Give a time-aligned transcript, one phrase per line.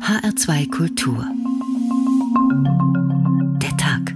[0.00, 1.24] HR2 Kultur.
[3.60, 4.14] Der Tag.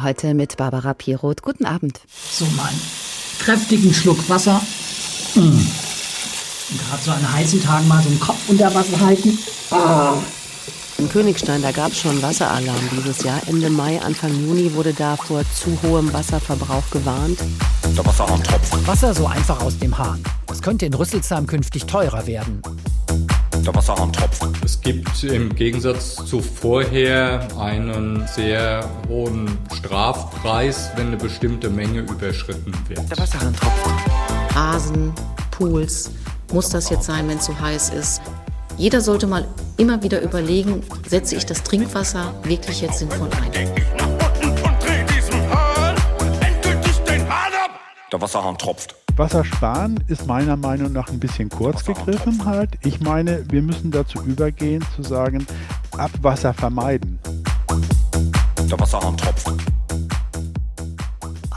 [0.00, 1.42] Heute mit Barbara Piroth.
[1.42, 2.00] Guten Abend.
[2.30, 2.80] So mal einen
[3.38, 4.60] kräftigen Schluck Wasser.
[5.34, 5.40] Mm.
[5.40, 9.38] Und gerade so an heißen Tagen mal so einen Kopf unter Wasser halten.
[9.70, 10.14] Ah.
[10.98, 13.40] In Königstein, da gab es schon Wasseralarm dieses Jahr.
[13.46, 17.38] Ende Mai, Anfang Juni wurde da vor zu hohem Wasserverbrauch gewarnt.
[17.96, 18.86] Der Wasserhahn tropft.
[18.86, 20.22] Wasser so einfach aus dem Hahn.
[20.46, 22.62] Das könnte in Rüsselsheim künftig teurer werden.
[23.64, 24.42] Der Wasserhahn tropft.
[24.62, 32.74] Es gibt im Gegensatz zu vorher einen sehr hohen Strafpreis, wenn eine bestimmte Menge überschritten
[32.88, 33.10] wird.
[33.10, 33.86] Der Wasserhahn tropft.
[34.54, 35.14] Rasen,
[35.50, 36.10] Pools.
[36.52, 38.20] Muss das jetzt sein, wenn es so heiß ist?
[38.76, 43.50] Jeder sollte mal immer wieder überlegen, setze ich das Trinkwasser wirklich jetzt sinnvoll ein?
[48.12, 48.94] Der Wasserhahn tropft.
[49.16, 52.70] Wasser sparen ist meiner Meinung nach ein bisschen kurz gegriffen halt.
[52.82, 55.46] Ich meine, wir müssen dazu übergehen zu sagen,
[55.96, 57.20] Abwasser vermeiden.
[58.68, 59.52] Der Wasserhahn tropft.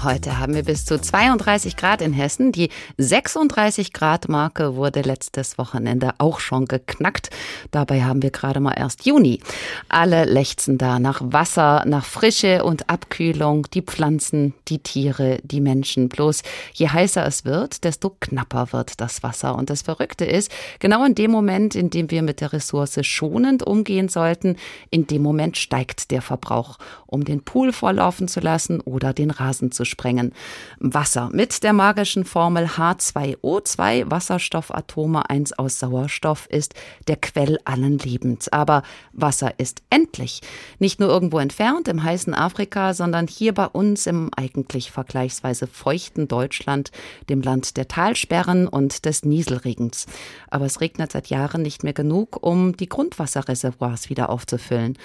[0.03, 2.51] Heute haben wir bis zu 32 Grad in Hessen.
[2.51, 7.31] Die 36 Grad Marke wurde letztes Wochenende auch schon geknackt.
[7.71, 9.41] Dabei haben wir gerade mal erst Juni.
[9.89, 13.65] Alle lechzen da nach Wasser, nach Frische und Abkühlung.
[13.73, 16.09] Die Pflanzen, die Tiere, die Menschen.
[16.09, 19.55] Bloß je heißer es wird, desto knapper wird das Wasser.
[19.55, 23.63] Und das Verrückte ist, genau in dem Moment, in dem wir mit der Ressource schonend
[23.63, 24.57] umgehen sollten,
[24.91, 29.71] in dem Moment steigt der Verbrauch, um den Pool volllaufen zu lassen oder den Rasen
[29.71, 30.33] zu sprengen.
[30.79, 36.75] Wasser mit der magischen Formel H2O2, Wasserstoffatome 1 aus Sauerstoff, ist
[37.07, 38.49] der Quell allen Lebens.
[38.49, 40.41] Aber Wasser ist endlich.
[40.79, 46.27] Nicht nur irgendwo entfernt im heißen Afrika, sondern hier bei uns im eigentlich vergleichsweise feuchten
[46.27, 46.91] Deutschland,
[47.29, 50.05] dem Land der Talsperren und des Nieselregens.
[50.49, 54.97] Aber es regnet seit Jahren nicht mehr genug, um die Grundwasserreservoirs wieder aufzufüllen.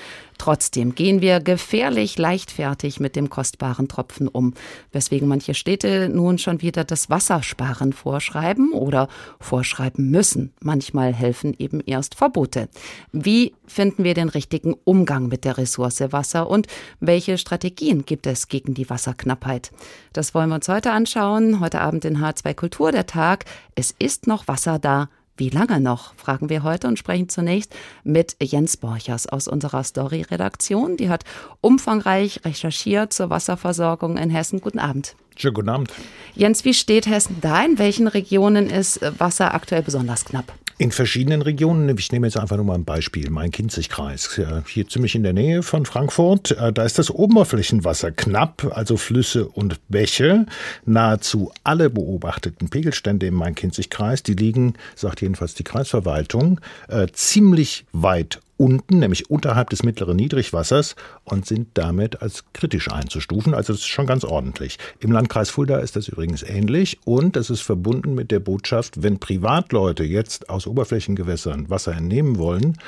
[0.42, 4.54] Trotzdem gehen wir gefährlich leichtfertig mit dem kostbaren Tropfen um
[4.90, 9.06] weswegen manche Städte nun schon wieder das Wassersparen vorschreiben oder
[9.38, 10.52] vorschreiben müssen.
[10.60, 12.68] Manchmal helfen eben erst Verbote.
[13.12, 16.66] Wie finden wir den richtigen Umgang mit der Ressource Wasser und
[16.98, 19.70] welche Strategien gibt es gegen die Wasserknappheit?
[20.12, 21.60] Das wollen wir uns heute anschauen.
[21.60, 23.44] Heute Abend in H2 Kultur der Tag.
[23.76, 25.08] Es ist noch Wasser da.
[25.42, 30.96] Wie lange noch, fragen wir heute und sprechen zunächst mit Jens Borchers aus unserer Story-Redaktion.
[30.96, 31.24] Die hat
[31.60, 34.60] umfangreich recherchiert zur Wasserversorgung in Hessen.
[34.60, 35.16] Guten Abend.
[35.34, 35.92] Schönen guten Abend.
[36.36, 37.60] Jens, wie steht Hessen da?
[37.64, 40.52] In welchen Regionen ist Wasser aktuell besonders knapp?
[40.78, 45.22] In verschiedenen Regionen, ich nehme jetzt einfach nur mal ein Beispiel, Main-Kinzig-Kreis, hier ziemlich in
[45.22, 50.46] der Nähe von Frankfurt, äh, da ist das Oberflächenwasser knapp, also Flüsse und Bäche.
[50.84, 58.40] Nahezu alle beobachteten Pegelstände im Main-Kinzig-Kreis, die liegen, sagt jedenfalls die Kreisverwaltung, äh, ziemlich weit
[58.62, 63.54] unten, nämlich unterhalb des mittleren Niedrigwassers und sind damit als kritisch einzustufen.
[63.54, 64.78] Also das ist schon ganz ordentlich.
[65.00, 69.18] Im Landkreis Fulda ist das übrigens ähnlich und das ist verbunden mit der Botschaft, wenn
[69.18, 72.78] Privatleute jetzt aus Oberflächengewässern Wasser entnehmen wollen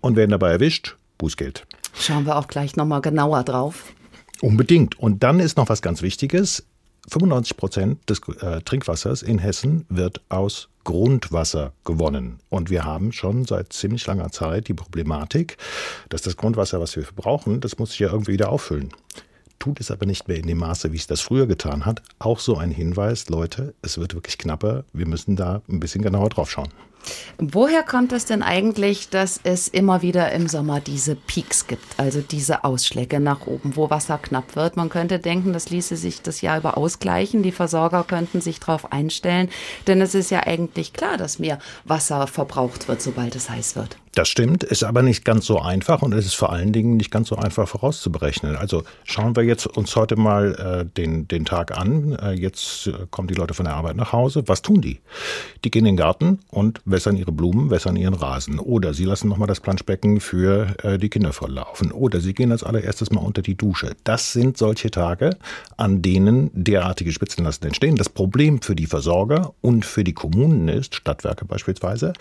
[0.00, 1.66] und werden dabei erwischt, Bußgeld.
[1.92, 3.92] Schauen wir auch gleich nochmal genauer drauf.
[4.40, 4.98] Unbedingt.
[4.98, 6.64] Und dann ist noch was ganz Wichtiges.
[7.10, 12.40] 95 Prozent des äh, Trinkwassers in Hessen wird aus Grundwasser gewonnen.
[12.48, 15.58] Und wir haben schon seit ziemlich langer Zeit die Problematik,
[16.08, 18.88] dass das Grundwasser, was wir verbrauchen, das muss sich ja irgendwie wieder auffüllen.
[19.58, 22.00] Tut es aber nicht mehr in dem Maße, wie es das früher getan hat.
[22.18, 24.84] Auch so ein Hinweis, Leute, es wird wirklich knapper.
[24.94, 26.72] Wir müssen da ein bisschen genauer drauf schauen.
[27.38, 32.20] Woher kommt es denn eigentlich, dass es immer wieder im Sommer diese Peaks gibt, also
[32.20, 34.76] diese Ausschläge nach oben, wo Wasser knapp wird?
[34.76, 37.42] Man könnte denken, das ließe sich das Jahr über ausgleichen.
[37.42, 39.48] Die Versorger könnten sich darauf einstellen,
[39.86, 43.96] denn es ist ja eigentlich klar, dass mehr Wasser verbraucht wird, sobald es heiß wird.
[44.14, 47.10] Das stimmt, ist aber nicht ganz so einfach und es ist vor allen Dingen nicht
[47.10, 48.56] ganz so einfach vorauszuberechnen.
[48.56, 52.12] Also schauen wir jetzt uns heute mal äh, den, den Tag an.
[52.12, 54.42] Äh, jetzt äh, kommen die Leute von der Arbeit nach Hause.
[54.46, 55.00] Was tun die?
[55.64, 58.58] Die gehen in den Garten und wässern ihre Blumen, wässern ihren Rasen.
[58.58, 61.92] Oder sie lassen nochmal das Planschbecken für äh, die Kinder volllaufen.
[61.92, 63.94] Oder sie gehen als allererstes mal unter die Dusche.
[64.04, 65.36] Das sind solche Tage,
[65.76, 67.96] an denen derartige Spitzenlasten entstehen.
[67.96, 72.12] Das Problem für die Versorger und für die Kommunen ist, Stadtwerke beispielsweise,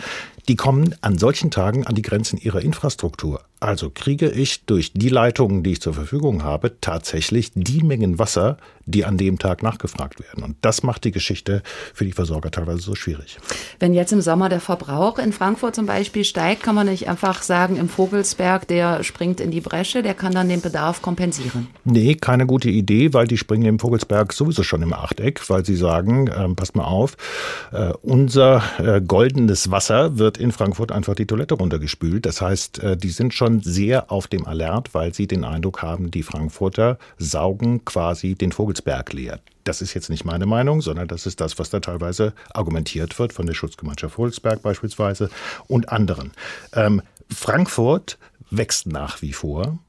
[0.48, 3.42] die kommen an solchen Tagen an die Grenzen ihrer Infrastruktur.
[3.60, 8.58] Also kriege ich durch die Leitungen, die ich zur Verfügung habe, tatsächlich die Mengen Wasser,
[8.86, 10.44] die an dem Tag nachgefragt werden.
[10.44, 11.64] Und das macht die Geschichte
[11.94, 13.38] für die Versorger teilweise so schwierig.
[13.80, 17.42] Wenn jetzt im Sommer der Verbrauch in Frankfurt zum Beispiel steigt, kann man nicht einfach
[17.42, 21.68] sagen, im Vogelsberg, der springt in die Bresche, der kann dann den Bedarf kompensieren.
[21.84, 25.76] Nee, keine gute Idee, weil die springen im Vogelsberg sowieso schon im Achteck, weil sie
[25.76, 27.18] sagen, äh, passt mal auf,
[27.74, 32.26] äh, unser äh, goldenes Wasser wird in Frankfurt einfach die Toilette runtergespült.
[32.26, 36.12] Das heißt, äh, die sind schon sehr auf dem Alert, weil sie den Eindruck haben,
[36.12, 39.40] die Frankfurter saugen quasi den Vogelsberg leer.
[39.64, 43.34] Das ist jetzt nicht meine Meinung, sondern das ist das, was da teilweise argumentiert wird
[43.34, 45.30] von der Schutzgemeinschaft Vogelsberg beispielsweise
[45.68, 46.32] und anderen.
[46.74, 48.18] Ähm, Frankfurt
[48.50, 49.80] wächst nach wie vor.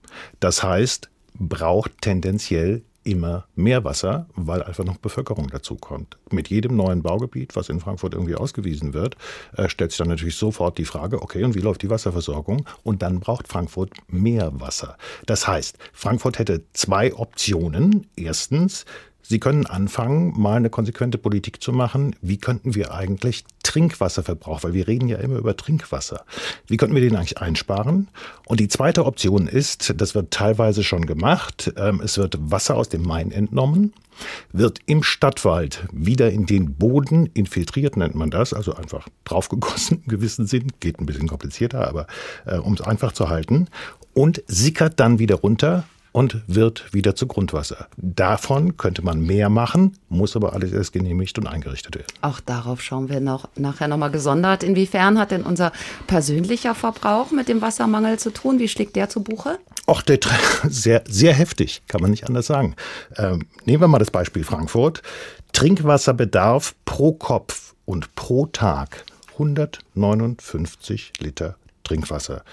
[0.41, 6.19] Das heißt, braucht tendenziell immer mehr Wasser, weil einfach noch Bevölkerung dazukommt.
[6.31, 9.17] Mit jedem neuen Baugebiet, was in Frankfurt irgendwie ausgewiesen wird,
[9.57, 12.67] äh, stellt sich dann natürlich sofort die Frage, okay, und wie läuft die Wasserversorgung?
[12.85, 14.97] Und dann braucht Frankfurt mehr Wasser.
[15.27, 18.07] Das heißt, Frankfurt hätte zwei Optionen.
[18.17, 18.85] Erstens,
[19.29, 22.17] Sie können anfangen, mal eine konsequente Politik zu machen.
[22.23, 26.25] Wie könnten wir eigentlich Trinkwasserverbrauch, weil wir reden ja immer über Trinkwasser,
[26.67, 28.09] wie könnten wir den eigentlich einsparen?
[28.47, 32.89] Und die zweite Option ist, das wird teilweise schon gemacht, ähm, es wird Wasser aus
[32.89, 33.93] dem Main entnommen,
[34.55, 40.09] wird im Stadtwald wieder in den Boden infiltriert, nennt man das, also einfach draufgegossen im
[40.09, 42.07] gewissen Sinn, geht ein bisschen komplizierter, aber
[42.47, 43.69] äh, um es einfach zu halten,
[44.15, 47.89] und sickert dann wieder runter und wird wieder zu Grundwasser.
[47.97, 52.07] Davon könnte man mehr machen, muss aber alles erst genehmigt und eingerichtet werden.
[52.23, 54.63] Auch darauf schauen wir noch, nachher nochmal gesondert.
[54.63, 55.73] Inwiefern hat denn unser
[56.07, 58.59] persönlicher Verbrauch mit dem Wassermangel zu tun?
[58.59, 59.59] Wie schlägt der zu Buche?
[59.87, 60.19] Och, der
[60.69, 62.75] sehr, sehr heftig, kann man nicht anders sagen.
[63.17, 65.03] Ähm, nehmen wir mal das Beispiel Frankfurt.
[65.53, 71.57] Trinkwasserbedarf pro Kopf und pro Tag 159 Liter
[71.89, 72.45] Trinkwasser.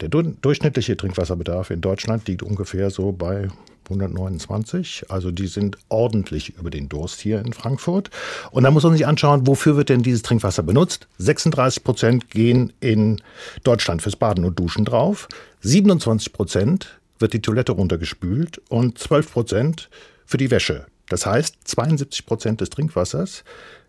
[0.00, 3.48] Der durchschnittliche Trinkwasserbedarf in Deutschland liegt ungefähr so bei
[3.84, 5.04] 129.
[5.08, 8.10] Also die sind ordentlich über den Durst hier in Frankfurt.
[8.50, 11.08] Und da muss man sich anschauen, wofür wird denn dieses Trinkwasser benutzt?
[11.18, 13.20] 36 Prozent gehen in
[13.64, 15.28] Deutschland fürs Baden und Duschen drauf.
[15.62, 19.90] 27 Prozent wird die Toilette runtergespült und 12 Prozent
[20.24, 20.86] für die Wäsche.
[21.08, 23.44] Das heißt, 72 Prozent des Trinkwassers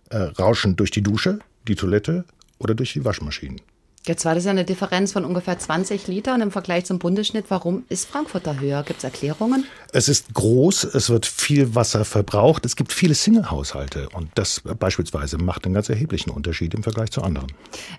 [0.09, 2.25] äh, rauschen durch die Dusche, die Toilette
[2.57, 3.61] oder durch die Waschmaschinen.
[4.07, 7.45] Jetzt war das ja eine Differenz von ungefähr 20 Litern im Vergleich zum Bundesschnitt.
[7.49, 8.81] Warum ist Frankfurt da höher?
[8.81, 9.65] Gibt es Erklärungen?
[9.93, 12.65] Es ist groß, es wird viel Wasser verbraucht.
[12.65, 17.21] Es gibt viele Single-Haushalte und das beispielsweise macht einen ganz erheblichen Unterschied im Vergleich zu
[17.21, 17.51] anderen.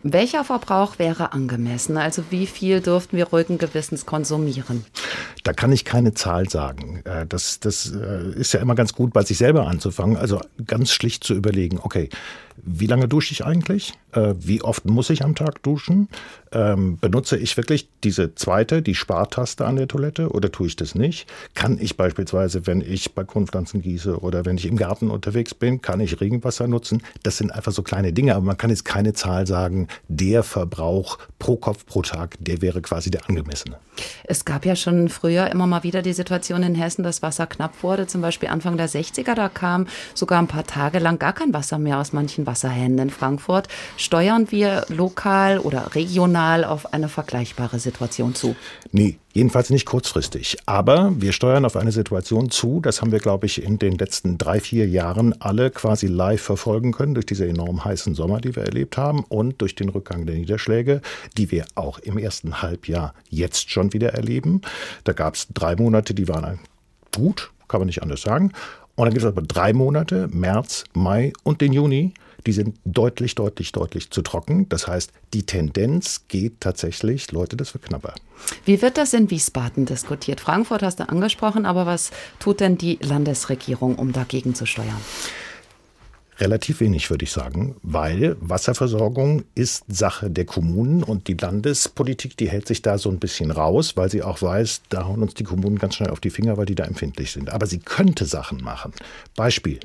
[0.03, 1.97] Welcher Verbrauch wäre angemessen?
[1.97, 4.85] Also wie viel dürften wir ruhigen Gewissens konsumieren?
[5.45, 7.03] Da kann ich keine Zahl sagen.
[7.05, 10.17] Äh, das, das äh, ist ja immer ganz gut, bei sich selber anzufangen.
[10.17, 12.09] Also ganz schlicht zu überlegen, okay,
[12.63, 13.95] wie lange dusche ich eigentlich?
[14.13, 16.09] Äh, wie oft muss ich am Tag duschen?
[16.53, 20.95] Ähm, benutze ich wirklich diese zweite, die Spartaste an der Toilette oder tue ich das
[20.95, 21.27] nicht?
[21.55, 26.01] Kann ich beispielsweise, wenn ich Balkonpflanzen gieße oder wenn ich im Garten unterwegs bin, kann
[26.01, 27.03] ich Regenwasser nutzen?
[27.23, 31.19] Das sind einfach so kleine Dinge, aber man kann jetzt keine Zahl sagen, der Verbrauch
[31.39, 33.79] pro Kopf pro Tag, der wäre quasi der angemessene.
[34.25, 37.83] Es gab ja schon früher immer mal wieder die Situation in Hessen, dass Wasser knapp
[37.83, 38.07] wurde.
[38.07, 41.79] Zum Beispiel Anfang der 60er, da kam sogar ein paar Tage lang gar kein Wasser
[41.79, 43.69] mehr aus manchen Wasserhähnen in Frankfurt.
[43.97, 48.57] Steuern wir lokal oder regional auf eine vergleichbare Situation zu?
[48.91, 50.59] Nee, jedenfalls nicht kurzfristig.
[50.67, 54.39] Aber wir steuern auf eine Situation zu, das haben wir, glaube ich, in den letzten
[54.39, 58.65] drei, vier Jahren alle quasi live verfolgen können durch diese enorm heißen Sommer, die wir
[58.65, 61.01] erlebt haben und durch den Rückgang der Niederschläge,
[61.37, 64.61] die wir auch im ersten Halbjahr jetzt schon wieder erleben.
[65.05, 66.59] Da gab es drei Monate, die waren
[67.15, 68.53] gut, kann man nicht anders sagen.
[68.95, 72.13] Und dann gibt es aber drei Monate, März, Mai und den Juni,
[72.47, 74.69] die sind deutlich, deutlich, deutlich zu trocken.
[74.69, 78.15] Das heißt, die Tendenz geht tatsächlich, Leute, das wird knapper.
[78.65, 80.41] Wie wird das in Wiesbaden diskutiert?
[80.41, 85.01] Frankfurt hast du angesprochen, aber was tut denn die Landesregierung, um dagegen zu steuern?
[86.39, 92.49] Relativ wenig, würde ich sagen, weil Wasserversorgung ist Sache der Kommunen und die Landespolitik, die
[92.49, 95.45] hält sich da so ein bisschen raus, weil sie auch weiß, da hauen uns die
[95.45, 97.51] Kommunen ganz schnell auf die Finger, weil die da empfindlich sind.
[97.51, 98.93] Aber sie könnte Sachen machen.
[99.37, 99.79] Beispiel,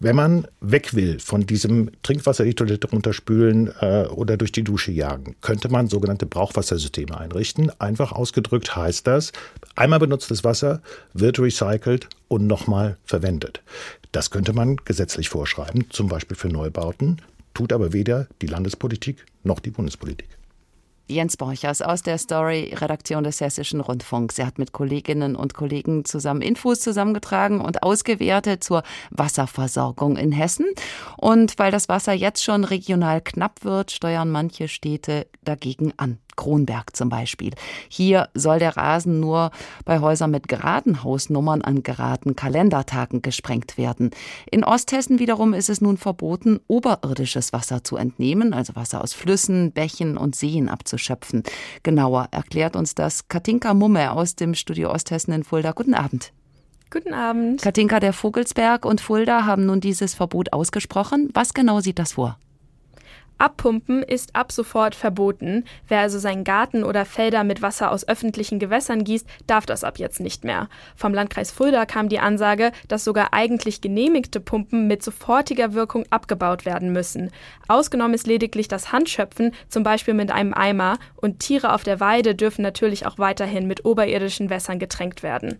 [0.00, 4.90] wenn man weg will von diesem Trinkwasser die Toilette runterspülen äh, oder durch die Dusche
[4.90, 7.70] jagen, könnte man sogenannte Brauchwassersysteme einrichten.
[7.78, 9.32] Einfach ausgedrückt heißt das,
[9.76, 10.80] einmal benutztes Wasser
[11.12, 13.62] wird recycelt und nochmal verwendet.
[14.14, 17.20] Das könnte man gesetzlich vorschreiben, zum Beispiel für Neubauten,
[17.52, 20.28] tut aber weder die Landespolitik noch die Bundespolitik.
[21.06, 24.38] Jens Borchers aus der Story-Redaktion des Hessischen Rundfunks.
[24.38, 30.66] Er hat mit Kolleginnen und Kollegen zusammen Infos zusammengetragen und ausgewertet zur Wasserversorgung in Hessen.
[31.18, 36.18] Und weil das Wasser jetzt schon regional knapp wird, steuern manche Städte dagegen an.
[36.36, 37.52] Kronberg zum Beispiel.
[37.88, 39.50] Hier soll der Rasen nur
[39.84, 44.10] bei Häusern mit geraden Hausnummern an geraden Kalendertagen gesprengt werden.
[44.50, 49.72] In Osthessen wiederum ist es nun verboten, oberirdisches Wasser zu entnehmen, also Wasser aus Flüssen,
[49.72, 51.42] Bächen und Seen abzuschöpfen.
[51.82, 55.72] Genauer erklärt uns das Katinka Mumme aus dem Studio Osthessen in Fulda.
[55.72, 56.32] Guten Abend.
[56.90, 57.60] Guten Abend.
[57.60, 61.28] Katinka, der Vogelsberg und Fulda haben nun dieses Verbot ausgesprochen.
[61.34, 62.38] Was genau sieht das vor?
[63.44, 65.64] Abpumpen ist ab sofort verboten.
[65.86, 69.98] Wer also seinen Garten oder Felder mit Wasser aus öffentlichen Gewässern gießt, darf das ab
[69.98, 70.70] jetzt nicht mehr.
[70.96, 76.64] Vom Landkreis Fulda kam die Ansage, dass sogar eigentlich genehmigte Pumpen mit sofortiger Wirkung abgebaut
[76.64, 77.30] werden müssen.
[77.68, 82.34] Ausgenommen ist lediglich das Handschöpfen, zum Beispiel mit einem Eimer, und Tiere auf der Weide
[82.34, 85.58] dürfen natürlich auch weiterhin mit oberirdischen Wässern getränkt werden.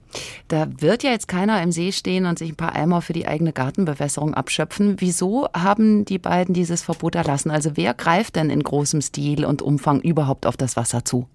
[0.49, 3.27] Da wird ja jetzt keiner im See stehen und sich ein paar Eimer für die
[3.27, 4.97] eigene Gartenbewässerung abschöpfen.
[5.01, 7.51] Wieso haben die beiden dieses Verbot erlassen?
[7.51, 11.27] Also wer greift denn in großem Stil und Umfang überhaupt auf das Wasser zu?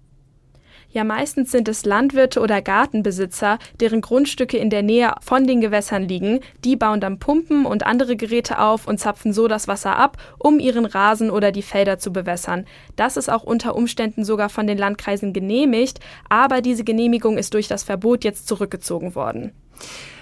[0.92, 6.02] Ja, meistens sind es Landwirte oder Gartenbesitzer, deren Grundstücke in der Nähe von den Gewässern
[6.02, 6.40] liegen.
[6.64, 10.58] Die bauen dann Pumpen und andere Geräte auf und zapfen so das Wasser ab, um
[10.58, 12.66] ihren Rasen oder die Felder zu bewässern.
[12.96, 17.68] Das ist auch unter Umständen sogar von den Landkreisen genehmigt, aber diese Genehmigung ist durch
[17.68, 19.52] das Verbot jetzt zurückgezogen worden.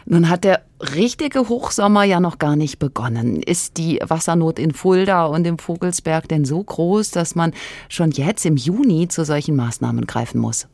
[0.07, 3.43] Nun hat der richtige Hochsommer ja noch gar nicht begonnen.
[3.43, 7.53] Ist die Wassernot in Fulda und im Vogelsberg denn so groß, dass man
[7.89, 10.67] schon jetzt im Juni zu solchen Maßnahmen greifen muss?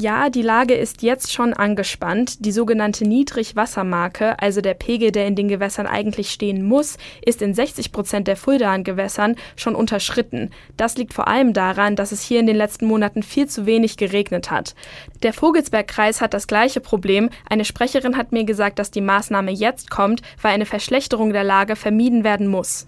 [0.00, 2.44] Ja, die Lage ist jetzt schon angespannt.
[2.46, 7.52] Die sogenannte Niedrigwassermarke, also der Pegel, der in den Gewässern eigentlich stehen muss, ist in
[7.52, 10.50] 60 Prozent der Fuldaer Gewässern schon unterschritten.
[10.76, 13.96] Das liegt vor allem daran, dass es hier in den letzten Monaten viel zu wenig
[13.96, 14.76] geregnet hat.
[15.24, 17.28] Der Vogelsbergkreis hat das gleiche Problem.
[17.50, 21.74] Eine Sprecherin hat mir gesagt, dass die Maßnahme jetzt kommt, weil eine Verschlechterung der Lage
[21.74, 22.84] vermieden werden muss.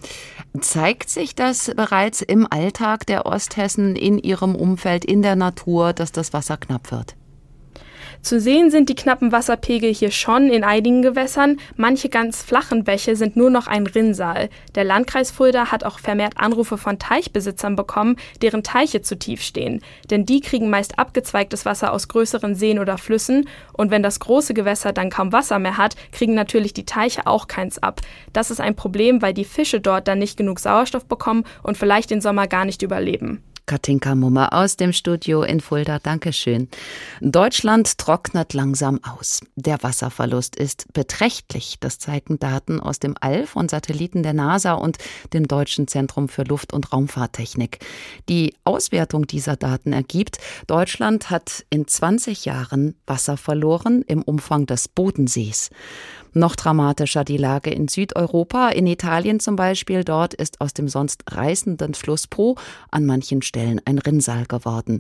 [0.60, 6.12] Zeigt sich das bereits im Alltag der Osthessen, in ihrem Umfeld, in der Natur, dass
[6.12, 6.99] das Wasser knapp wird?
[8.22, 11.58] Zu sehen sind die knappen Wasserpegel hier schon in einigen Gewässern.
[11.76, 14.50] Manche ganz flachen Bäche sind nur noch ein Rinnsal.
[14.74, 19.80] Der Landkreis Fulda hat auch vermehrt Anrufe von Teichbesitzern bekommen, deren Teiche zu tief stehen.
[20.10, 23.48] Denn die kriegen meist abgezweigtes Wasser aus größeren Seen oder Flüssen.
[23.72, 27.48] Und wenn das große Gewässer dann kaum Wasser mehr hat, kriegen natürlich die Teiche auch
[27.48, 28.02] keins ab.
[28.34, 32.10] Das ist ein Problem, weil die Fische dort dann nicht genug Sauerstoff bekommen und vielleicht
[32.10, 33.42] den Sommer gar nicht überleben.
[33.70, 36.00] Katinka Mummer aus dem Studio in Fulda.
[36.00, 36.66] Dankeschön.
[37.20, 39.42] Deutschland trocknet langsam aus.
[39.54, 41.76] Der Wasserverlust ist beträchtlich.
[41.78, 44.98] Das zeigen Daten aus dem All von Satelliten der NASA und
[45.32, 47.78] dem Deutschen Zentrum für Luft- und Raumfahrttechnik.
[48.28, 54.88] Die Auswertung dieser Daten ergibt, Deutschland hat in 20 Jahren Wasser verloren im Umfang des
[54.88, 55.70] Bodensees.
[56.32, 60.04] Noch dramatischer die Lage in Südeuropa, in Italien zum Beispiel.
[60.04, 62.56] Dort ist aus dem sonst reißenden Fluss Po
[62.90, 64.98] an manchen Stellen ein Rinnsal geworden.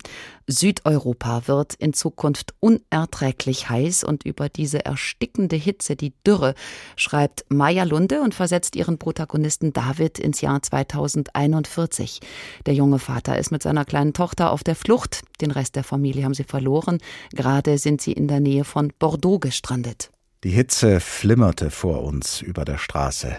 [0.48, 6.54] Südeuropa wird in Zukunft unerträglich heiß und über diese erstickende Hitze, die Dürre,
[6.96, 12.20] schreibt Maya Lunde und versetzt ihren Protagonisten David ins Jahr 2041.
[12.66, 15.22] Der junge Vater ist mit seiner kleinen Tochter auf der Flucht.
[15.40, 16.98] Den Rest der Familie haben sie verloren.
[17.32, 20.10] Gerade sind sie in der Nähe von Bordeaux gestrandet.
[20.42, 23.36] Die Hitze flimmerte vor uns über der Straße.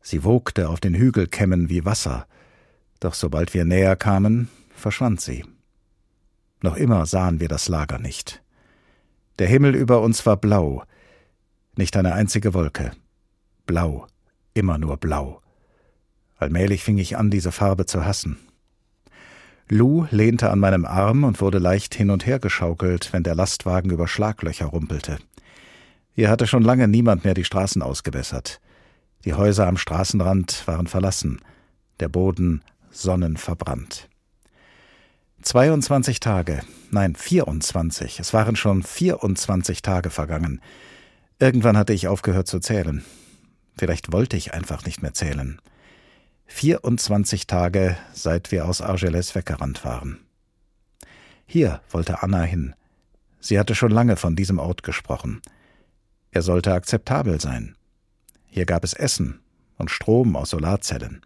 [0.00, 2.26] Sie wogte auf den Hügelkämmen wie Wasser,
[2.98, 5.44] doch sobald wir näher kamen, verschwand sie.
[6.62, 8.42] Noch immer sahen wir das Lager nicht.
[9.38, 10.82] Der Himmel über uns war blau,
[11.76, 12.90] nicht eine einzige Wolke.
[13.66, 14.08] Blau,
[14.52, 15.42] immer nur blau.
[16.38, 18.38] Allmählich fing ich an, diese Farbe zu hassen.
[19.68, 23.90] Lou lehnte an meinem Arm und wurde leicht hin und her geschaukelt, wenn der Lastwagen
[23.90, 25.18] über Schlaglöcher rumpelte.
[26.16, 28.58] Hier hatte schon lange niemand mehr die Straßen ausgebessert.
[29.26, 31.42] Die Häuser am Straßenrand waren verlassen,
[32.00, 34.08] der Boden sonnenverbrannt.
[35.42, 40.62] 22 Tage, nein, 24, es waren schon 24 Tage vergangen.
[41.38, 43.04] Irgendwann hatte ich aufgehört zu zählen.
[43.76, 45.60] Vielleicht wollte ich einfach nicht mehr zählen.
[46.46, 50.20] 24 Tage, seit wir aus Argelès weggerannt waren.
[51.44, 52.74] Hier wollte Anna hin.
[53.38, 55.42] Sie hatte schon lange von diesem Ort gesprochen.
[56.36, 57.76] Er sollte akzeptabel sein.
[58.44, 59.40] Hier gab es Essen
[59.78, 61.22] und Strom aus Solarzellen.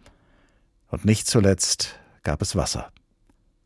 [0.87, 2.93] Und nicht zuletzt gab es Wasser.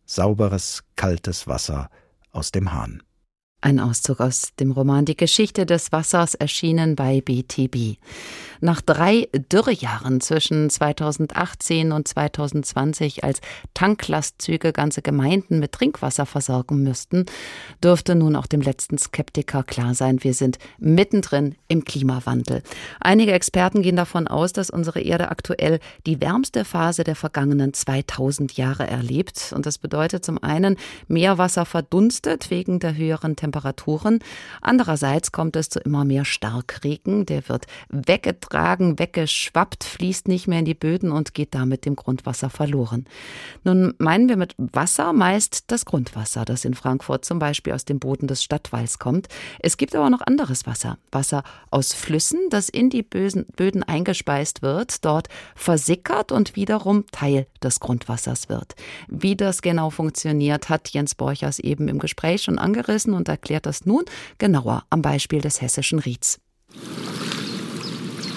[0.07, 1.91] Sauberes, kaltes Wasser
[2.33, 3.03] aus dem Hahn.
[3.65, 7.97] Ein Auszug aus dem Roman Die Geschichte des Wassers erschienen bei BTB.
[8.61, 13.41] Nach drei Dürrejahren zwischen 2018 und 2020, als
[13.73, 17.25] Tanklastzüge ganze Gemeinden mit Trinkwasser versorgen müssten,
[17.83, 22.63] dürfte nun auch dem letzten Skeptiker klar sein, wir sind mittendrin im Klimawandel.
[23.01, 28.59] Einige Experten gehen davon aus, dass unsere Erde aktuell die wärmste Phase der vergangenen 2000
[28.59, 29.55] Jahre erlebt.
[29.57, 30.77] Und das bedeutet zum einen,
[31.09, 33.54] Meerwasser verdunstet wegen der höheren Temperaturen.
[34.61, 37.27] Andererseits kommt es zu immer mehr Starkregen.
[37.27, 41.97] Der wird weggetragen Tragen weggeschwappt, fließt nicht mehr in die Böden und geht damit dem
[41.97, 43.05] Grundwasser verloren.
[43.63, 47.99] Nun meinen wir mit Wasser meist das Grundwasser, das in Frankfurt zum Beispiel aus dem
[47.99, 49.29] Boden des Stadtwalls kommt.
[49.61, 50.99] Es gibt aber noch anderes Wasser.
[51.13, 57.81] Wasser aus Flüssen, das in die Böden eingespeist wird, dort versickert und wiederum Teil des
[57.81, 58.75] Grundwassers wird.
[59.09, 63.87] Wie das genau funktioniert, hat Jens Borchers eben im Gespräch schon angerissen und erklärt das
[63.87, 64.05] nun
[64.39, 66.39] genauer am Beispiel des hessischen Rieds.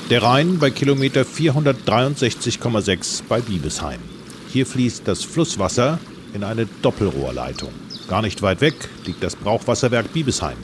[0.09, 3.99] Der Rhein bei Kilometer 463,6 bei Biebesheim.
[4.47, 5.99] Hier fließt das Flusswasser
[6.33, 7.73] in eine Doppelrohrleitung.
[8.07, 10.55] Gar nicht weit weg liegt das Brauchwasserwerk Biebesheim.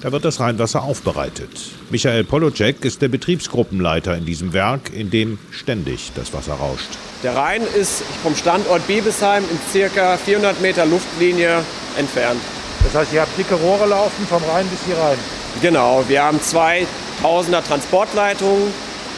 [0.00, 1.50] Da wird das Rheinwasser aufbereitet.
[1.90, 6.88] Michael Polocek ist der Betriebsgruppenleiter in diesem Werk, in dem ständig das Wasser rauscht.
[7.22, 11.62] Der Rhein ist vom Standort Biebesheim in circa 400 Meter Luftlinie
[11.96, 12.40] entfernt.
[12.86, 15.18] Das heißt, ihr habt dicke Rohre laufen vom Rhein bis hier rein?
[15.60, 16.86] Genau, wir haben zwei
[17.20, 18.72] Tausender Transportleitungen,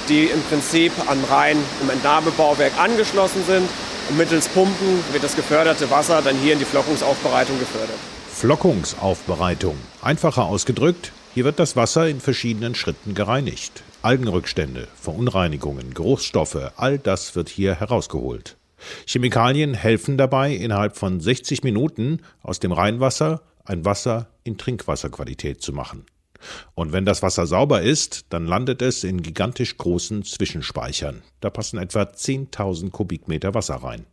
[0.09, 3.69] die im Prinzip an Rhein im Entnahmebauwerk angeschlossen sind.
[4.09, 7.99] Und mittels Pumpen wird das geförderte Wasser dann hier in die Flockungsaufbereitung gefördert.
[8.33, 9.77] Flockungsaufbereitung.
[10.01, 13.83] Einfacher ausgedrückt, hier wird das Wasser in verschiedenen Schritten gereinigt.
[14.01, 18.57] Algenrückstände, Verunreinigungen, Geruchsstoffe, all das wird hier herausgeholt.
[19.07, 25.73] Chemikalien helfen dabei, innerhalb von 60 Minuten aus dem Rheinwasser ein Wasser in Trinkwasserqualität zu
[25.73, 26.07] machen.
[26.75, 31.23] Und wenn das Wasser sauber ist, dann landet es in gigantisch großen Zwischenspeichern.
[31.41, 34.07] Da passen etwa 10.000 Kubikmeter Wasser rein.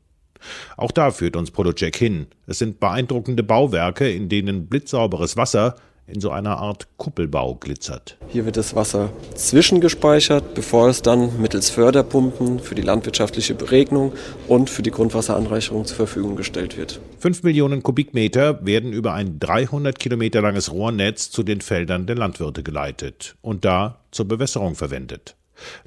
[0.77, 2.27] Auch da führt uns Project hin.
[2.45, 5.75] Es sind beeindruckende Bauwerke, in denen blitzsauberes Wasser
[6.07, 8.17] in so einer Art Kuppelbau glitzert.
[8.27, 14.13] Hier wird das Wasser zwischengespeichert, bevor es dann mittels Förderpumpen für die landwirtschaftliche Beregnung
[14.47, 16.99] und für die Grundwasseranreicherung zur Verfügung gestellt wird.
[17.19, 22.61] Fünf Millionen Kubikmeter werden über ein 300 Kilometer langes Rohrnetz zu den Feldern der Landwirte
[22.61, 25.35] geleitet und da zur Bewässerung verwendet.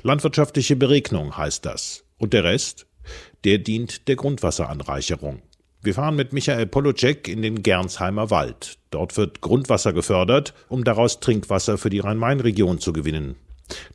[0.03, 2.05] Landwirtschaftliche Beregnung heißt das.
[2.19, 2.87] Und der Rest?
[3.45, 5.43] Der dient der Grundwasseranreicherung.
[5.81, 8.79] Wir fahren mit Michael Polocek in den Gernsheimer Wald.
[8.91, 13.37] Dort wird Grundwasser gefördert, um daraus Trinkwasser für die Rhein-Main-Region zu gewinnen.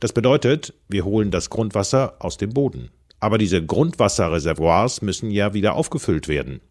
[0.00, 2.90] Das bedeutet, wir holen das Grundwasser aus dem Boden.
[3.20, 6.62] Aber diese Grundwasserreservoirs müssen ja wieder aufgefüllt werden.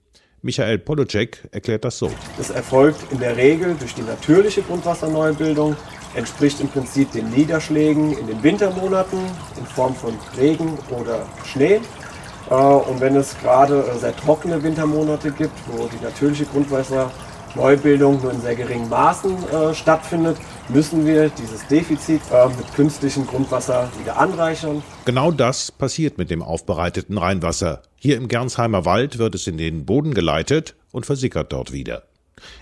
[0.41, 2.09] Michael Polocek erklärt das so.
[2.37, 5.75] Das erfolgt in der Regel durch die natürliche Grundwasserneubildung,
[6.15, 9.19] entspricht im Prinzip den Niederschlägen in den Wintermonaten
[9.59, 11.81] in Form von Regen oder Schnee
[12.55, 18.41] und wenn es gerade äh, sehr trockene Wintermonate gibt, wo die natürliche Grundwasserneubildung nur in
[18.41, 20.37] sehr geringen Maßen äh, stattfindet,
[20.69, 24.83] müssen wir dieses Defizit äh, mit künstlichem Grundwasser wieder anreichern.
[25.05, 27.81] Genau das passiert mit dem aufbereiteten Rheinwasser.
[27.95, 32.03] Hier im Gernsheimer Wald wird es in den Boden geleitet und versickert dort wieder.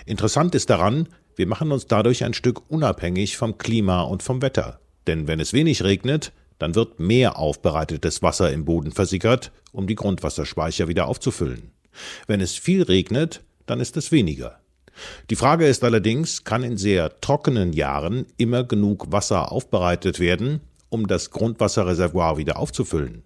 [0.06, 4.80] Interessant ist daran, wir machen uns dadurch ein Stück unabhängig vom Klima und vom Wetter.
[5.08, 9.96] Denn wenn es wenig regnet, dann wird mehr aufbereitetes Wasser im Boden versickert, um die
[9.96, 11.72] Grundwasserspeicher wieder aufzufüllen.
[12.28, 14.60] Wenn es viel regnet, dann ist es weniger.
[15.32, 21.08] Die Frage ist allerdings, kann in sehr trockenen Jahren immer genug Wasser aufbereitet werden, um
[21.08, 23.24] das Grundwasserreservoir wieder aufzufüllen?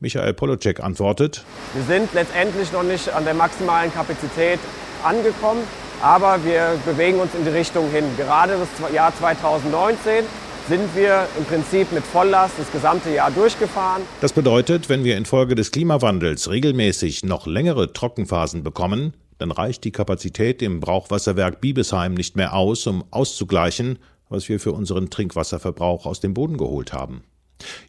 [0.00, 4.60] Michael Polocek antwortet, Wir sind letztendlich noch nicht an der maximalen Kapazität
[5.04, 5.62] angekommen,
[6.00, 8.04] aber wir bewegen uns in die Richtung hin.
[8.16, 10.24] Gerade das Jahr 2019
[10.68, 14.02] sind wir im Prinzip mit Volllast das gesamte Jahr durchgefahren.
[14.20, 19.90] Das bedeutet, wenn wir infolge des Klimawandels regelmäßig noch längere Trockenphasen bekommen, dann reicht die
[19.90, 23.98] Kapazität im Brauchwasserwerk Biebesheim nicht mehr aus, um auszugleichen,
[24.28, 27.22] was wir für unseren Trinkwasserverbrauch aus dem Boden geholt haben.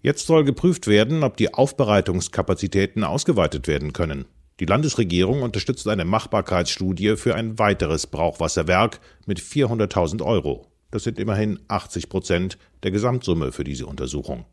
[0.01, 4.25] Jetzt soll geprüft werden, ob die Aufbereitungskapazitäten ausgeweitet werden können.
[4.59, 10.67] Die Landesregierung unterstützt eine Machbarkeitsstudie für ein weiteres Brauchwasserwerk mit 400.000 Euro.
[10.93, 14.45] Das sind immerhin 80 Prozent der Gesamtsumme für diese Untersuchung.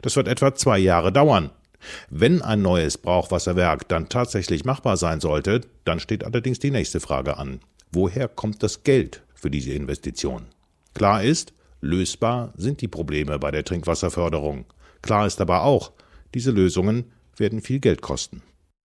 [0.00, 1.50] Das wird etwa zwei Jahre dauern.
[2.08, 7.36] Wenn ein neues Brauchwasserwerk dann tatsächlich machbar sein sollte, dann steht allerdings die nächste Frage
[7.36, 7.60] an.
[7.92, 10.46] Woher kommt das Geld für diese Investition?
[10.94, 14.64] Klar ist, lösbar sind die Probleme bei der Trinkwasserförderung.
[15.02, 15.92] Klar ist aber auch,
[16.32, 18.40] diese Lösungen werden viel Geld kosten.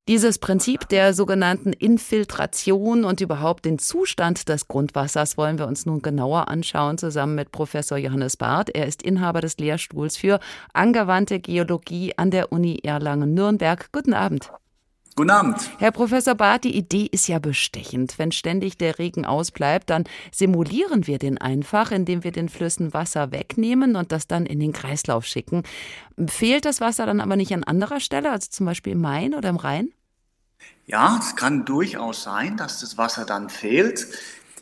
[0.09, 6.01] Dieses Prinzip der sogenannten Infiltration und überhaupt den Zustand des Grundwassers wollen wir uns nun
[6.01, 8.71] genauer anschauen, zusammen mit Professor Johannes Barth.
[8.71, 10.39] Er ist Inhaber des Lehrstuhls für
[10.73, 13.91] angewandte Geologie an der Uni Erlangen-Nürnberg.
[13.91, 14.51] Guten Abend.
[15.15, 15.69] Guten Abend.
[15.77, 18.17] Herr Professor Barth, die Idee ist ja bestechend.
[18.17, 23.31] Wenn ständig der Regen ausbleibt, dann simulieren wir den einfach, indem wir den Flüssen Wasser
[23.31, 25.61] wegnehmen und das dann in den Kreislauf schicken.
[26.25, 29.49] Fehlt das Wasser dann aber nicht an anderer Stelle, also zum Beispiel im Main oder
[29.49, 29.89] im Rhein?
[30.89, 34.07] Ja, es kann durchaus sein, dass das Wasser dann fehlt.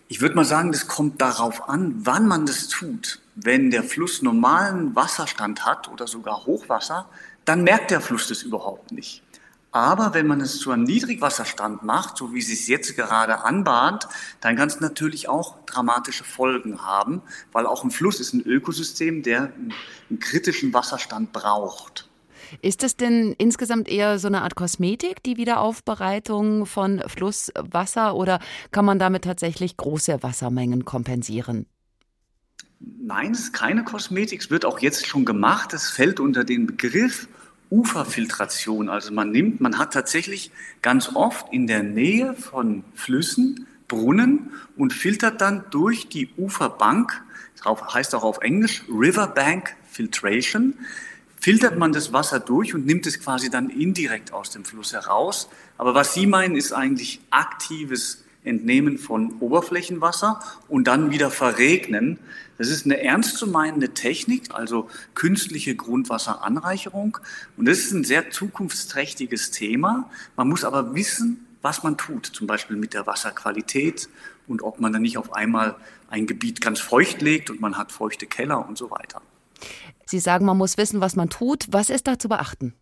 [0.10, 3.22] Ich würde mal sagen, das kommt darauf an, wann man das tut.
[3.36, 7.08] Wenn der Fluss normalen Wasserstand hat oder sogar Hochwasser,
[7.46, 9.24] dann merkt der Fluss das überhaupt nicht.
[9.72, 14.10] Aber wenn man es zu einem Niedrigwasserstand macht, so wie es sich jetzt gerade anbahnt,
[14.42, 17.22] dann kann es natürlich auch dramatische Folgen haben,
[17.54, 19.54] weil auch ein Fluss ist ein Ökosystem, der
[20.10, 22.07] einen kritischen Wasserstand braucht.
[22.62, 28.40] Ist das denn insgesamt eher so eine Art Kosmetik, die Wiederaufbereitung von Flusswasser, oder
[28.72, 31.66] kann man damit tatsächlich große Wassermengen kompensieren?
[32.80, 34.42] Nein, es ist keine Kosmetik.
[34.42, 35.74] Es wird auch jetzt schon gemacht.
[35.74, 37.28] Es fällt unter den Begriff
[37.70, 38.90] Uferfiltration.
[38.90, 44.94] Also man nimmt, man hat tatsächlich ganz oft in der Nähe von Flüssen Brunnen und
[44.94, 47.24] filtert dann durch die Uferbank,
[47.56, 50.74] das heißt auch auf Englisch Riverbank Filtration,
[51.48, 55.48] filtert man das Wasser durch und nimmt es quasi dann indirekt aus dem Fluss heraus.
[55.78, 62.20] Aber was Sie meinen, ist eigentlich aktives Entnehmen von Oberflächenwasser und dann wieder verregnen.
[62.58, 67.18] Das ist eine ernstzumeinende Technik, also künstliche Grundwasseranreicherung.
[67.56, 70.10] Und das ist ein sehr zukunftsträchtiges Thema.
[70.36, 74.10] Man muss aber wissen, was man tut, zum Beispiel mit der Wasserqualität
[74.50, 75.78] und ob man dann nicht auf einmal
[76.10, 79.22] ein Gebiet ganz feucht legt und man hat feuchte Keller und so weiter.
[80.08, 81.68] Sie sagen, man muss wissen, was man tut.
[81.70, 82.74] Was ist da zu beachten?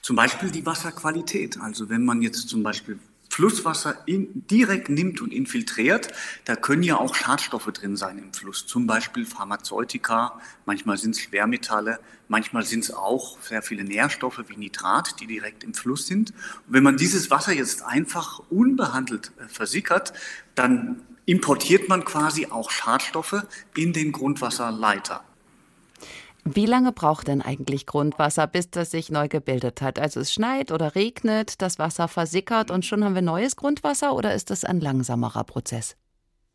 [0.00, 1.60] Zum Beispiel die Wasserqualität.
[1.60, 2.98] Also wenn man jetzt zum Beispiel
[3.36, 6.08] Flusswasser in, direkt nimmt und infiltriert,
[6.44, 11.20] da können ja auch Schadstoffe drin sein im Fluss, zum Beispiel Pharmazeutika, manchmal sind es
[11.20, 16.30] Schwermetalle, manchmal sind es auch sehr viele Nährstoffe wie Nitrat, die direkt im Fluss sind.
[16.30, 20.14] Und wenn man dieses Wasser jetzt einfach unbehandelt äh, versickert,
[20.54, 23.42] dann importiert man quasi auch Schadstoffe
[23.74, 25.24] in den Grundwasserleiter.
[26.48, 29.98] Wie lange braucht denn eigentlich Grundwasser, bis das sich neu gebildet hat?
[29.98, 34.32] Also es schneit oder regnet, das Wasser versickert und schon haben wir neues Grundwasser oder
[34.32, 35.96] ist das ein langsamerer Prozess?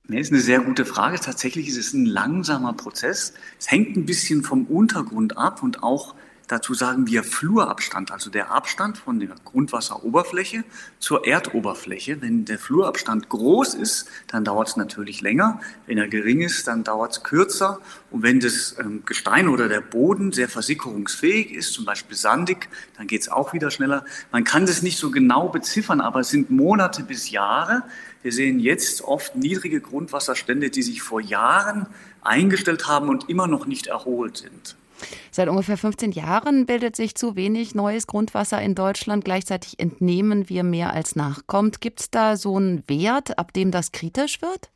[0.07, 1.19] Nee, ist eine sehr gute Frage.
[1.19, 3.33] Tatsächlich ist es ein langsamer Prozess.
[3.59, 6.15] Es hängt ein bisschen vom Untergrund ab und auch
[6.51, 10.65] Dazu sagen wir Flurabstand, also der Abstand von der Grundwasseroberfläche
[10.99, 12.21] zur Erdoberfläche.
[12.21, 15.61] Wenn der Flurabstand groß ist, dann dauert es natürlich länger.
[15.85, 17.79] Wenn er gering ist, dann dauert es kürzer.
[18.09, 23.07] Und wenn das ähm, Gestein oder der Boden sehr versickerungsfähig ist, zum Beispiel sandig, dann
[23.07, 24.03] geht es auch wieder schneller.
[24.33, 27.83] Man kann das nicht so genau beziffern, aber es sind Monate bis Jahre.
[28.23, 31.85] Wir sehen jetzt oft niedrige Grundwasserstände, die sich vor Jahren
[32.21, 34.75] eingestellt haben und immer noch nicht erholt sind.
[35.31, 39.25] Seit ungefähr 15 Jahren bildet sich zu wenig neues Grundwasser in Deutschland.
[39.25, 41.81] Gleichzeitig entnehmen wir mehr als nachkommt.
[41.81, 44.69] Gibt es da so einen Wert, ab dem das kritisch wird?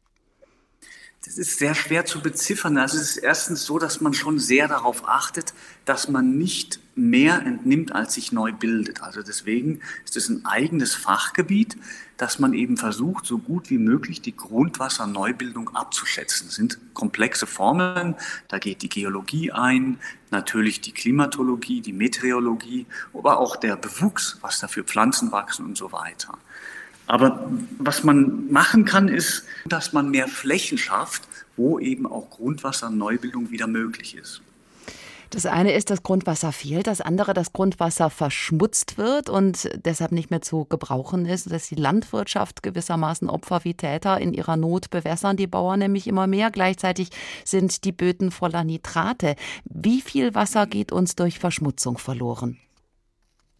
[1.25, 2.77] Das ist sehr schwer zu beziffern.
[2.77, 7.41] Also es ist erstens so, dass man schon sehr darauf achtet, dass man nicht mehr
[7.45, 9.03] entnimmt, als sich neu bildet.
[9.03, 11.77] Also deswegen ist es ein eigenes Fachgebiet,
[12.17, 16.47] dass man eben versucht, so gut wie möglich die Grundwasserneubildung abzuschätzen.
[16.47, 18.15] Das sind komplexe Formeln,
[18.47, 19.99] da geht die Geologie ein,
[20.31, 25.77] natürlich die Klimatologie, die Meteorologie, aber auch der Bewuchs, was da für Pflanzen wachsen und
[25.77, 26.37] so weiter.
[27.07, 31.27] Aber was man machen kann, ist, dass man mehr Flächen schafft,
[31.57, 34.41] wo eben auch Grundwasserneubildung wieder möglich ist.
[35.35, 40.31] Das eine ist, dass Grundwasser fehlt, das andere, dass Grundwasser verschmutzt wird und deshalb nicht
[40.31, 45.35] mehr zu gebrauchen ist, dass die Landwirtschaft gewissermaßen Opfer wie Täter in ihrer Not bewässern,
[45.35, 46.51] die Bauern nämlich immer mehr.
[46.51, 47.09] Gleichzeitig
[47.43, 49.35] sind die Böden voller Nitrate.
[49.65, 52.57] Wie viel Wasser geht uns durch Verschmutzung verloren?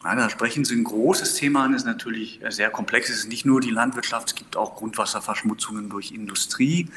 [0.01, 3.09] Ja, da sprechen Sie ein großes Thema an, ist natürlich sehr komplex.
[3.09, 6.87] Es ist nicht nur die Landwirtschaft, es gibt auch Grundwasserverschmutzungen durch Industrie.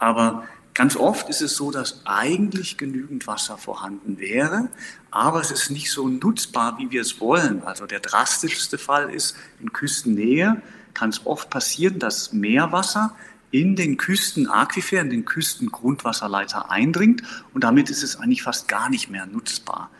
[0.00, 4.68] Aber ganz oft ist es so, dass eigentlich genügend Wasser vorhanden wäre,
[5.10, 7.62] aber es ist nicht so nutzbar, wie wir es wollen.
[7.62, 10.60] Also der drastischste Fall ist, in Küstennähe
[10.92, 13.16] kann es oft passieren, dass Meerwasser
[13.50, 17.22] in den Küstenaquifer, in den Küstengrundwasserleiter eindringt
[17.54, 19.90] und damit ist es eigentlich fast gar nicht mehr nutzbar.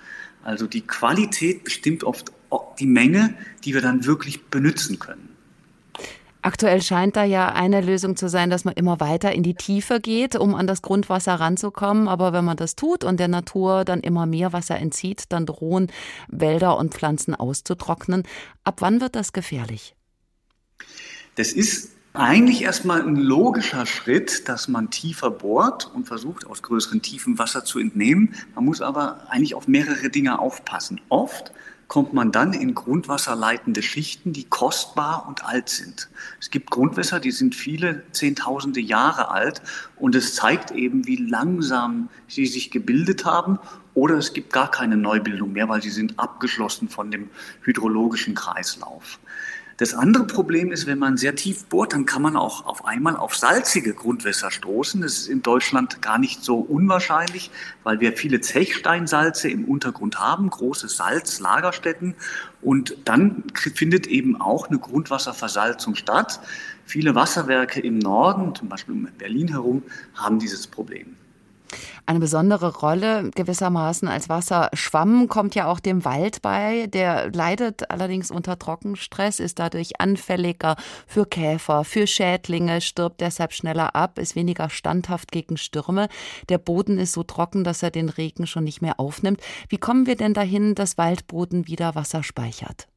[0.45, 2.33] Also die Qualität bestimmt oft
[2.79, 3.35] die Menge,
[3.65, 5.36] die wir dann wirklich benutzen können.
[6.47, 9.99] Aktuell scheint da ja eine Lösung zu sein, dass man immer weiter in die Tiefe
[9.99, 12.07] geht, um an das Grundwasser ranzukommen.
[12.07, 15.91] Aber wenn man das tut und der Natur dann immer mehr Wasser entzieht, dann drohen
[16.29, 18.23] Wälder und Pflanzen auszutrocknen.
[18.63, 19.97] Ab wann wird das gefährlich?
[21.35, 27.03] Das ist eigentlich erstmal ein logischer Schritt, dass man tiefer bohrt und versucht, aus größeren
[27.03, 28.37] Tiefen Wasser zu entnehmen.
[28.55, 31.01] Man muss aber eigentlich auf mehrere Dinge aufpassen.
[31.09, 31.51] Oft
[31.89, 36.09] kommt man dann in grundwasserleitende Schichten, die kostbar und alt sind.
[36.41, 39.63] Es gibt Grundwässer, die sind viele Zehntausende Jahre alt
[39.97, 43.59] und es zeigt eben, wie langsam sie sich gebildet haben
[43.95, 47.31] oder es gibt gar keine Neubildung mehr, weil sie sind abgeschlossen von dem
[47.63, 49.19] hydrologischen Kreislauf.
[49.79, 53.15] Das andere Problem ist, wenn man sehr tief bohrt, dann kann man auch auf einmal
[53.15, 55.03] auf salzige Grundwässer stoßen.
[55.03, 57.51] Das ist in Deutschland gar nicht so unwahrscheinlich,
[57.83, 62.15] weil wir viele Zechsteinsalze im Untergrund haben, große Salzlagerstätten.
[62.63, 66.41] Und dann findet eben auch eine Grundwasserversalzung statt.
[66.87, 69.83] Viele Wasserwerke im Norden, zum Beispiel um Berlin herum,
[70.15, 71.17] haben dieses Problem.
[72.07, 76.87] Eine besondere Rolle gewissermaßen als Wasserschwamm kommt ja auch dem Wald bei.
[76.89, 83.97] Der leidet allerdings unter Trockenstress, ist dadurch anfälliger für Käfer, für Schädlinge, stirbt deshalb schneller
[83.97, 86.09] ab, ist weniger standhaft gegen Stürme.
[86.49, 89.41] Der Boden ist so trocken, dass er den Regen schon nicht mehr aufnimmt.
[89.69, 92.89] Wie kommen wir denn dahin, dass Waldboden wieder Wasser speichert?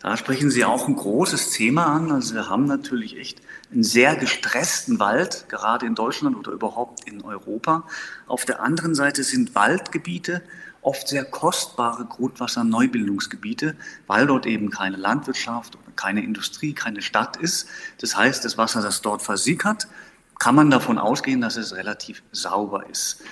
[0.00, 2.10] Da sprechen Sie auch ein großes Thema an.
[2.10, 7.22] Also wir haben natürlich echt einen sehr gestressten Wald, gerade in Deutschland oder überhaupt in
[7.22, 7.84] Europa.
[8.26, 10.42] Auf der anderen Seite sind Waldgebiete
[10.80, 13.74] oft sehr kostbare Grundwasserneubildungsgebiete,
[14.06, 17.68] weil dort eben keine Landwirtschaft oder keine Industrie, keine Stadt ist.
[18.00, 19.88] Das heißt, das Wasser, das dort versickert,
[20.38, 23.22] kann man davon ausgehen, dass es relativ sauber ist.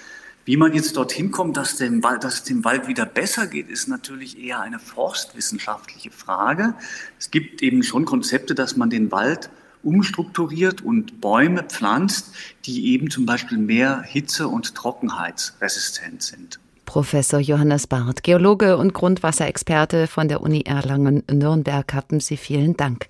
[0.45, 3.87] Wie man jetzt dorthin kommt, dass, dem dass es dem Wald wieder besser geht, ist
[3.87, 6.75] natürlich eher eine forstwissenschaftliche Frage.
[7.19, 9.51] Es gibt eben schon Konzepte, dass man den Wald
[9.85, 12.33] umstrukturiert und Bäume pflanzt,
[12.65, 16.59] die eben zum Beispiel mehr hitze- und trockenheitsresistent sind.
[16.93, 23.07] Professor Johannes Barth, Geologe und Grundwasserexperte von der Uni Erlangen-Nürnberg, haben Sie vielen Dank.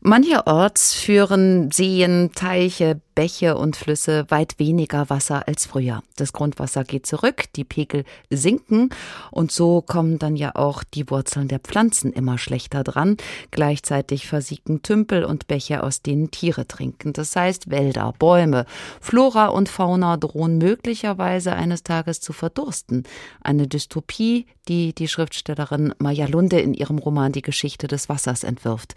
[0.00, 6.04] Mancherorts führen Seen, Teiche, Bäche und Flüsse weit weniger Wasser als früher.
[6.14, 8.90] Das Grundwasser geht zurück, die Pegel sinken
[9.32, 13.16] und so kommen dann ja auch die Wurzeln der Pflanzen immer schlechter dran.
[13.50, 17.12] Gleichzeitig versiegen Tümpel und Bäche, aus denen Tiere trinken.
[17.12, 18.66] Das heißt, Wälder, Bäume,
[19.00, 23.02] Flora und Fauna drohen möglicherweise eines Tages zu verdursten.
[23.40, 28.94] Eine Dystopie, die die Schriftstellerin Maya Lunde in ihrem Roman Die Geschichte des Wassers entwirft.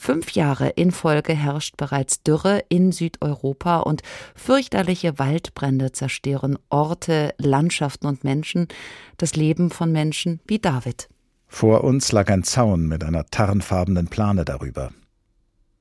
[0.00, 4.02] Fünf Jahre in Folge herrscht bereits Dürre in Südeuropa und
[4.36, 8.68] fürchterliche Waldbrände zerstören Orte, Landschaften und Menschen,
[9.16, 11.08] das Leben von Menschen wie David.
[11.48, 14.92] Vor uns lag ein Zaun mit einer tarnfarbenen Plane darüber.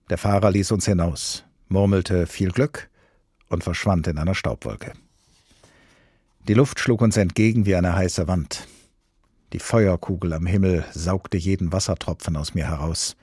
[0.09, 2.89] Der Fahrer ließ uns hinaus, murmelte viel Glück
[3.49, 4.93] und verschwand in einer Staubwolke.
[6.47, 8.67] Die Luft schlug uns entgegen wie eine heiße Wand.
[9.53, 13.15] Die Feuerkugel am Himmel saugte jeden Wassertropfen aus mir heraus.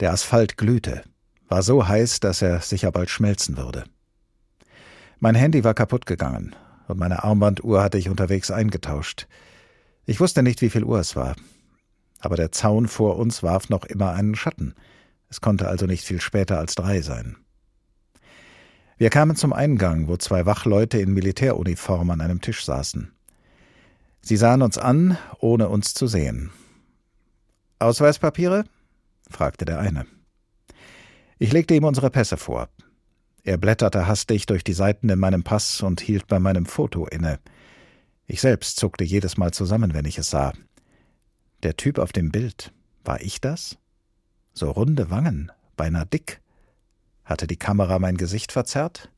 [0.00, 1.02] Der Asphalt glühte,
[1.48, 3.84] war so heiß, dass er sicher bald schmelzen würde.
[5.18, 6.54] Mein Handy war kaputt gegangen
[6.86, 9.26] und meine Armbanduhr hatte ich unterwegs eingetauscht.
[10.06, 11.34] Ich wusste nicht, wie viel Uhr es war.
[12.20, 14.74] Aber der Zaun vor uns warf noch immer einen Schatten.
[15.28, 17.36] Es konnte also nicht viel später als drei sein.
[18.96, 23.12] Wir kamen zum Eingang, wo zwei Wachleute in Militäruniform an einem Tisch saßen.
[24.20, 26.50] Sie sahen uns an, ohne uns zu sehen.
[27.78, 28.64] Ausweispapiere?
[29.28, 30.06] Fragte der eine.
[31.38, 32.68] Ich legte ihm unsere Pässe vor.
[33.44, 37.38] Er blätterte hastig durch die Seiten in meinem Pass und hielt bei meinem Foto inne.
[38.26, 40.52] Ich selbst zuckte jedes Mal zusammen, wenn ich es sah.
[41.62, 42.72] Der Typ auf dem Bild,
[43.04, 43.78] war ich das?
[44.52, 46.40] So runde Wangen, beinahe dick.
[47.24, 49.10] Hatte die Kamera mein Gesicht verzerrt?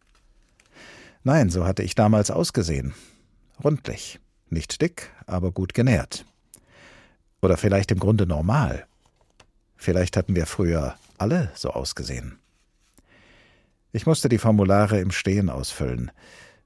[1.22, 2.94] Nein, so hatte ich damals ausgesehen.
[3.62, 6.24] Rundlich, nicht dick, aber gut genährt.
[7.42, 8.86] Oder vielleicht im Grunde normal.
[9.80, 12.38] Vielleicht hatten wir früher alle so ausgesehen.
[13.92, 16.10] Ich musste die Formulare im Stehen ausfüllen.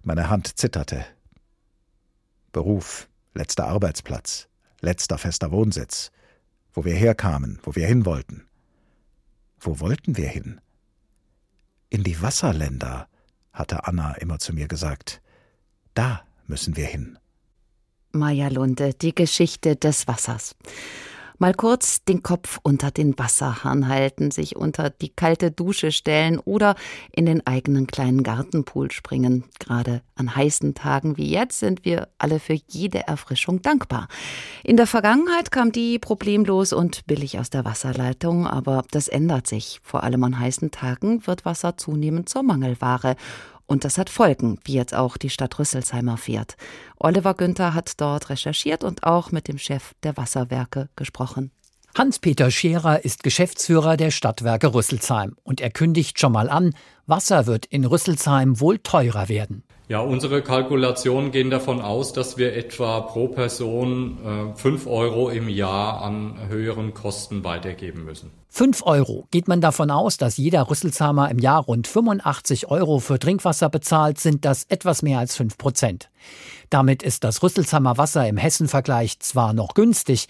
[0.03, 1.07] Meine Hand zitterte.
[2.51, 4.49] Beruf, letzter Arbeitsplatz,
[4.81, 6.11] letzter fester Wohnsitz,
[6.73, 8.49] wo wir herkamen, wo wir hin wollten.
[9.61, 10.61] Wo wollten wir hin?
[11.91, 13.07] In die Wasserländer,
[13.53, 15.23] hatte Anna immer zu mir gesagt.
[15.95, 17.17] Da müssen wir hin.
[18.11, 20.57] Maja Lunde, die Geschichte des Wassers.
[21.39, 26.77] Mal kurz den Kopf unter den Wasserhahn halten, sich unter die kalte Dusche stellen oder
[27.11, 29.45] in den eigenen kleinen Gartenpool springen.
[29.59, 34.07] Gerade an heißen Tagen wie jetzt sind wir alle für jede Erfrischung dankbar.
[34.63, 39.81] In der Vergangenheit kam die problemlos und billig aus der Wasserleitung, aber das ändert sich.
[39.83, 43.17] Vor allem an heißen Tagen wird Wasser zunehmend zur Mangelware.
[43.67, 46.57] Und das hat Folgen, wie jetzt auch die Stadt Rüsselsheimer erfährt.
[46.99, 51.51] Oliver Günther hat dort recherchiert und auch mit dem Chef der Wasserwerke gesprochen.
[51.97, 56.75] Hans-Peter Scherer ist Geschäftsführer der Stadtwerke Rüsselsheim und er kündigt schon mal an,
[57.07, 59.63] Wasser wird in Rüsselsheim wohl teurer werden.
[59.87, 65.47] Ja, unsere Kalkulationen gehen davon aus, dass wir etwa pro Person äh, 5 Euro im
[65.47, 68.31] Jahr an höheren Kosten weitergeben müssen.
[68.49, 69.29] 5 Euro.
[69.31, 74.19] Geht man davon aus, dass jeder Rüsselsheimer im Jahr rund 85 Euro für Trinkwasser bezahlt,
[74.19, 76.09] sind das etwas mehr als 5 Prozent.
[76.71, 80.29] Damit ist das Rüsselsheimer Wasser im Hessenvergleich zwar noch günstig,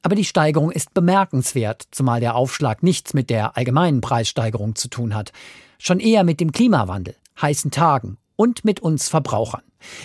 [0.00, 5.14] aber die Steigerung ist bemerkenswert, zumal der Aufschlag nichts mit der allgemeinen Preissteigerung zu tun
[5.14, 5.32] hat,
[5.78, 9.62] schon eher mit dem Klimawandel, heißen Tagen und mit uns Verbrauchern.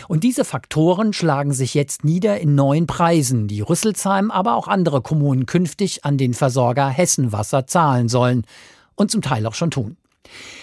[0.08, 5.02] Und diese Faktoren schlagen sich jetzt nieder in neuen Preisen, die Rüsselsheim, aber auch andere
[5.02, 8.46] Kommunen künftig an den Versorger Hessenwasser zahlen sollen
[8.96, 9.98] und zum Teil auch schon tun.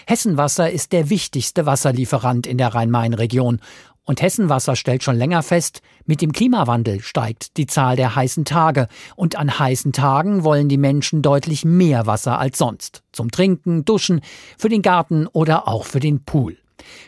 [0.07, 3.61] Hessenwasser ist der wichtigste Wasserlieferant in der Rhein-Main-Region
[4.07, 8.87] und Hessenwasser stellt schon länger fest, mit dem Klimawandel steigt die Zahl der heißen Tage
[9.17, 13.03] und an heißen Tagen wollen die Menschen deutlich mehr Wasser als sonst.
[13.11, 14.21] Zum Trinken, Duschen,
[14.57, 16.57] für den Garten oder auch für den Pool.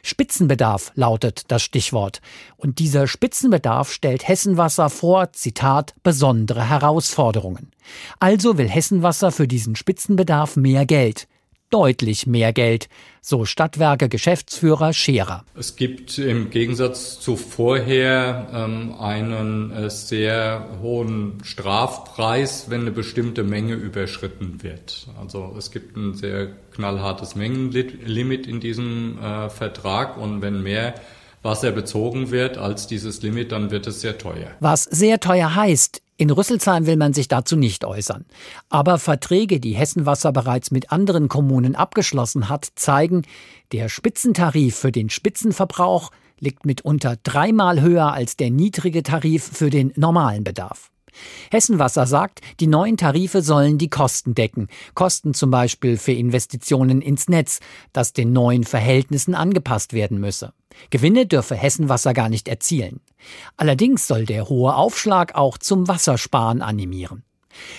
[0.03, 2.21] Spitzenbedarf lautet das Stichwort.
[2.57, 7.71] Und dieser Spitzenbedarf stellt Hessenwasser vor, Zitat, besondere Herausforderungen.
[8.19, 11.29] Also will Hessenwasser für diesen Spitzenbedarf mehr Geld
[11.71, 12.89] deutlich mehr Geld,
[13.21, 15.45] so Stadtwerke Geschäftsführer Scherer.
[15.55, 23.45] Es gibt im Gegensatz zu vorher ähm, einen äh, sehr hohen Strafpreis, wenn eine bestimmte
[23.45, 25.09] Menge überschritten wird.
[25.21, 30.95] Also es gibt ein sehr knallhartes Mengenlimit in diesem äh, Vertrag und wenn mehr
[31.43, 34.51] Wasser bezogen wird als dieses Limit, dann wird es sehr teuer.
[34.61, 38.27] Was sehr teuer heißt, in Rüsselsheim will man sich dazu nicht äußern.
[38.69, 43.23] Aber Verträge, die Hessenwasser bereits mit anderen Kommunen abgeschlossen hat, zeigen,
[43.71, 49.93] der Spitzentarif für den Spitzenverbrauch liegt mitunter dreimal höher als der niedrige Tarif für den
[49.95, 50.91] normalen Bedarf.
[51.53, 54.67] Hessenwasser sagt, die neuen Tarife sollen die Kosten decken.
[54.95, 57.61] Kosten zum Beispiel für Investitionen ins Netz,
[57.93, 60.53] das den neuen Verhältnissen angepasst werden müsse.
[60.91, 63.01] Gewinne dürfe Hessenwasser gar nicht erzielen.
[63.57, 67.25] Allerdings soll der hohe Aufschlag auch zum Wassersparen animieren.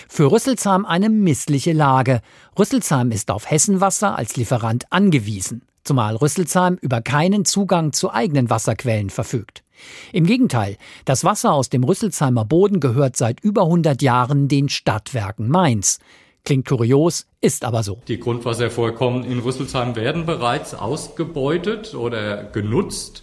[0.08, 2.20] Für Rüsselsheim eine missliche Lage.
[2.58, 9.10] Rüsselsheim ist auf Hessenwasser als Lieferant angewiesen, zumal Rüsselsheim über keinen Zugang zu eigenen Wasserquellen
[9.10, 9.62] verfügt.
[10.12, 10.76] Im Gegenteil,
[11.06, 15.98] das Wasser aus dem Rüsselsheimer Boden gehört seit über 100 Jahren den Stadtwerken Mainz.
[16.44, 18.00] Klingt kurios, ist aber so.
[18.08, 23.22] Die Grundwasservorkommen in Rüsselsheim werden bereits ausgebeutet oder genutzt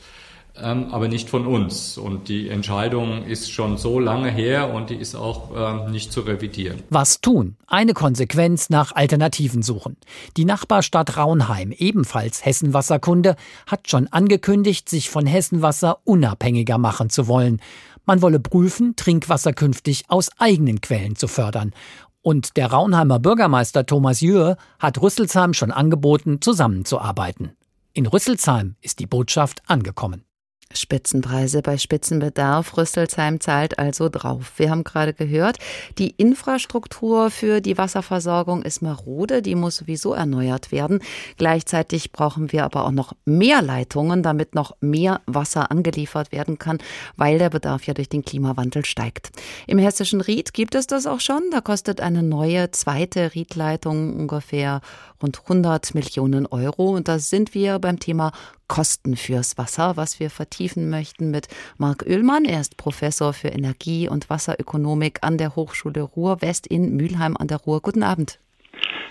[0.62, 1.98] ähm, aber nicht von uns.
[1.98, 6.22] Und die Entscheidung ist schon so lange her und die ist auch ähm, nicht zu
[6.22, 6.84] revidieren.
[6.90, 7.58] Was tun?
[7.68, 9.98] Eine Konsequenz nach Alternativen suchen.
[10.36, 17.62] Die Nachbarstadt Raunheim, ebenfalls Hessenwasserkunde, hat schon angekündigt, sich von Hessenwasser unabhängiger machen zu wollen.
[18.06, 21.74] Man wolle prüfen, Trinkwasser künftig aus eigenen Quellen zu fördern.
[22.22, 27.52] Und der Raunheimer Bürgermeister Thomas Jür hat Rüsselsheim schon angeboten, zusammenzuarbeiten.
[27.94, 30.27] In Rüsselsheim ist die Botschaft angekommen.
[30.74, 32.78] Spitzenpreise bei Spitzenbedarf.
[32.78, 34.54] Rüsselsheim zahlt also drauf.
[34.58, 35.58] Wir haben gerade gehört,
[35.98, 41.00] die Infrastruktur für die Wasserversorgung ist marode, die muss sowieso erneuert werden.
[41.38, 46.80] Gleichzeitig brauchen wir aber auch noch mehr Leitungen, damit noch mehr Wasser angeliefert werden kann,
[47.16, 49.32] weil der Bedarf ja durch den Klimawandel steigt.
[49.68, 51.44] Im hessischen Ried gibt es das auch schon.
[51.52, 54.82] Da kostet eine neue zweite Riedleitung ungefähr
[55.22, 56.96] rund 100 Millionen Euro.
[56.96, 58.32] Und da sind wir beim Thema
[58.68, 62.46] Kosten fürs Wasser, was wir vertiefen möchten mit Marc Oehlmann.
[62.46, 67.58] Er ist Professor für Energie- und Wasserökonomik an der Hochschule Ruhr-West in Mülheim an der
[67.58, 67.82] Ruhr.
[67.82, 68.40] Guten Abend.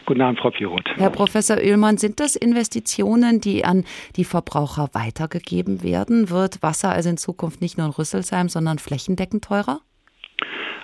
[0.07, 0.87] Guten Abend, Frau Piroth.
[0.97, 6.31] Herr Professor Oehlmann, sind das Investitionen, die an die Verbraucher weitergegeben werden?
[6.31, 9.81] Wird Wasser also in Zukunft nicht nur in Rüsselsheim, sondern flächendeckend teurer?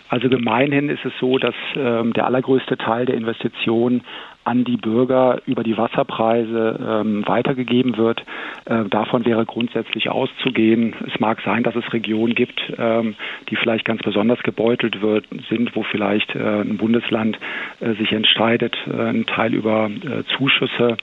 [0.08, 4.02] Also gemeinhin ist es so, dass ähm, der allergrößte Teil der Investitionen
[4.44, 8.24] an die Bürger über die Wasserpreise ähm, weitergegeben wird.
[8.64, 10.94] Äh, davon wäre grundsätzlich auszugehen.
[11.06, 13.14] Es mag sein, dass es Regionen gibt, ähm,
[13.48, 17.38] die vielleicht ganz besonders gebeutelt wird, sind, wo vielleicht äh, ein Bundesland
[17.80, 20.96] äh, sich entscheidet, äh, einen Teil über äh, Zuschüsse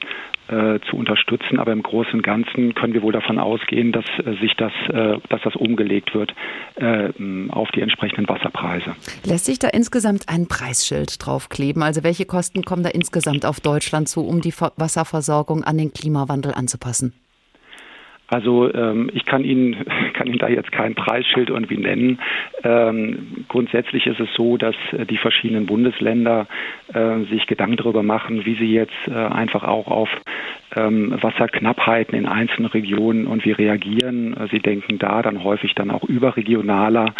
[0.50, 1.60] äh, zu unterstützen.
[1.60, 5.20] Aber im Großen und Ganzen können wir wohl davon ausgehen, dass äh, sich das, äh,
[5.30, 6.34] dass das umgelegt wird
[6.76, 7.10] äh,
[7.50, 8.96] auf die entsprechenden Wasserpreise.
[9.24, 11.84] Lässt sich da insgesamt ein Preisschild draufkleben?
[11.84, 16.54] Also welche Kosten kommen da insgesamt auf Deutschland zu, um die Wasserversorgung an den Klimawandel
[16.54, 17.14] anzupassen?
[18.30, 19.76] Also ähm, ich kann Ihnen,
[20.14, 22.20] kann Ihnen da jetzt kein Preisschild irgendwie nennen.
[22.64, 26.48] Ähm, grundsätzlich ist es so, dass äh, die verschiedenen Bundesländer
[26.94, 30.10] äh, sich Gedanken darüber machen, wie sie jetzt äh, einfach auch auf
[30.76, 34.36] ähm, Wasserknappheiten in einzelnen Regionen und wie reagieren.
[34.52, 37.14] Sie denken da dann häufig dann auch überregionaler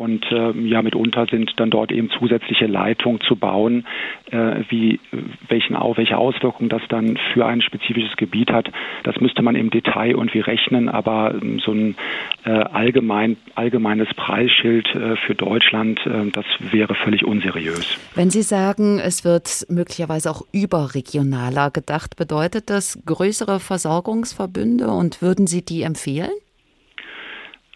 [0.00, 3.86] und äh, ja mitunter sind dann dort eben zusätzliche Leitungen zu bauen,
[4.30, 5.00] äh, wie
[5.48, 8.70] welchen welche Auswirkungen das dann für ein spezifisches Gebiet hat.
[9.04, 11.96] Das müsste man im Detail irgendwie rechnen, aber ähm, so ein
[12.44, 17.98] äh, allgemein allgemeines Preisschild äh, für Deutschland, äh, das wäre völlig unseriös.
[18.14, 25.46] Wenn Sie sagen, es wird möglicherweise auch überregionaler gedacht, bedeutet das größere Versorgungsverbünde und würden
[25.46, 26.30] Sie die empfehlen?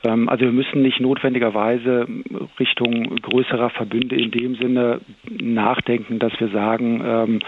[0.04, 2.06] Ähm, also wir müssen nicht notwendigerweise
[2.58, 7.40] Richtung größerer Verbünde in dem Sinne nachdenken, dass wir sagen, ähm,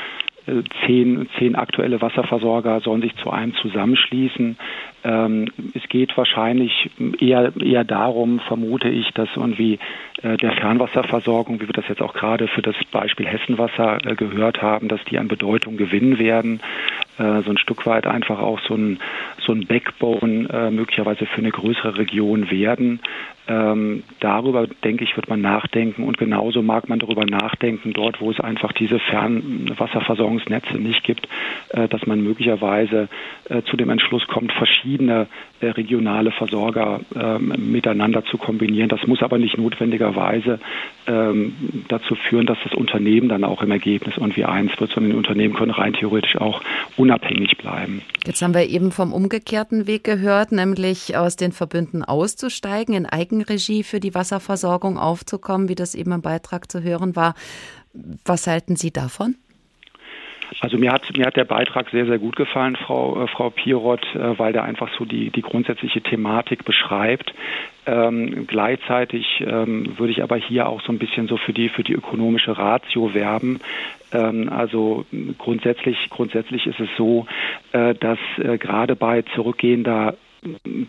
[0.84, 4.56] zehn, zehn aktuelle Wasserversorger sollen sich zu einem zusammenschließen.
[5.04, 9.78] Ähm, es geht wahrscheinlich eher, eher darum, vermute ich, dass irgendwie
[10.22, 14.62] äh, der Fernwasserversorgung, wie wir das jetzt auch gerade für das Beispiel Hessenwasser äh, gehört
[14.62, 16.60] haben, dass die an Bedeutung gewinnen werden.
[17.18, 18.98] Äh, so ein Stück weit einfach auch so ein,
[19.38, 23.00] so ein Backbone äh, möglicherweise für eine größere Region werden.
[23.48, 28.30] Ähm, darüber, denke ich, wird man nachdenken und genauso mag man darüber nachdenken, dort, wo
[28.30, 31.28] es einfach diese Fernwasserversorgungsnetze nicht gibt,
[31.70, 33.08] äh, dass man möglicherweise
[33.48, 35.26] äh, zu dem Entschluss kommt, verschiedene äh,
[35.66, 38.88] regionale Versorger ähm, miteinander zu kombinieren.
[38.88, 40.58] Das muss aber nicht notwendigerweise
[41.06, 45.16] ähm, dazu führen, dass das Unternehmen dann auch im Ergebnis irgendwie eins wird, sondern die
[45.16, 46.62] Unternehmen können rein theoretisch auch
[46.96, 48.02] unabhängig bleiben.
[48.26, 53.82] Jetzt haben wir eben vom umgekehrten Weg gehört, nämlich aus den Verbünden auszusteigen, in Eigenregie
[53.82, 57.34] für die Wasserversorgung aufzukommen, wie das eben im Beitrag zu hören war.
[58.24, 59.36] Was halten Sie davon?
[60.60, 64.04] Also mir hat, mir hat der Beitrag sehr, sehr gut gefallen, Frau, äh, Frau Pirot,
[64.14, 67.34] äh, weil der einfach so die, die grundsätzliche Thematik beschreibt.
[67.84, 71.82] Ähm, gleichzeitig ähm, würde ich aber hier auch so ein bisschen so für die, für
[71.82, 73.60] die ökonomische Ratio werben.
[74.12, 75.04] Ähm, also
[75.38, 77.26] grundsätzlich, grundsätzlich ist es so,
[77.72, 80.14] äh, dass äh, gerade bei zurückgehender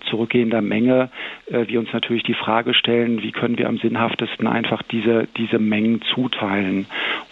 [0.09, 1.09] zurückgehender Menge
[1.45, 5.59] äh, wir uns natürlich die Frage stellen, wie können wir am sinnhaftesten einfach diese, diese
[5.59, 6.87] Mengen zuteilen.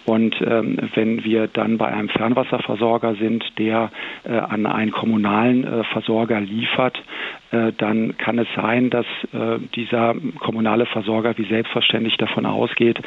[0.06, 3.92] Und ähm, wenn wir dann bei einem Fernwasserversorger sind, der
[4.24, 7.02] äh, an einen kommunalen äh, Versorger liefert,
[7.52, 13.00] äh, dann kann es sein, dass äh, dieser kommunale Versorger wie selbstverständlich davon ausgeht,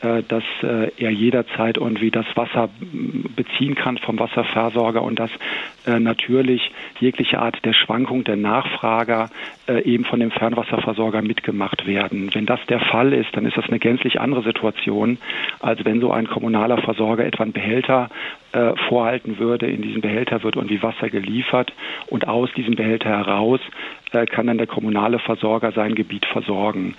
[0.00, 2.70] äh, dass er jederzeit irgendwie das Wasser
[3.36, 5.30] beziehen kann vom Wasserversorger und dass
[5.86, 9.30] natürlich jegliche Art der Schwankung der Nachfrager
[9.78, 12.30] eben von dem Fernwasserversorger mitgemacht werden.
[12.34, 15.18] Wenn das der Fall ist, dann ist das eine gänzlich andere Situation,
[15.60, 18.08] als wenn so ein kommunaler Versorger etwa einen Behälter
[18.52, 19.66] äh, vorhalten würde.
[19.66, 21.72] In diesem Behälter wird irgendwie Wasser geliefert
[22.08, 23.60] und aus diesem Behälter heraus
[24.12, 26.94] äh, kann dann der kommunale Versorger sein Gebiet versorgen.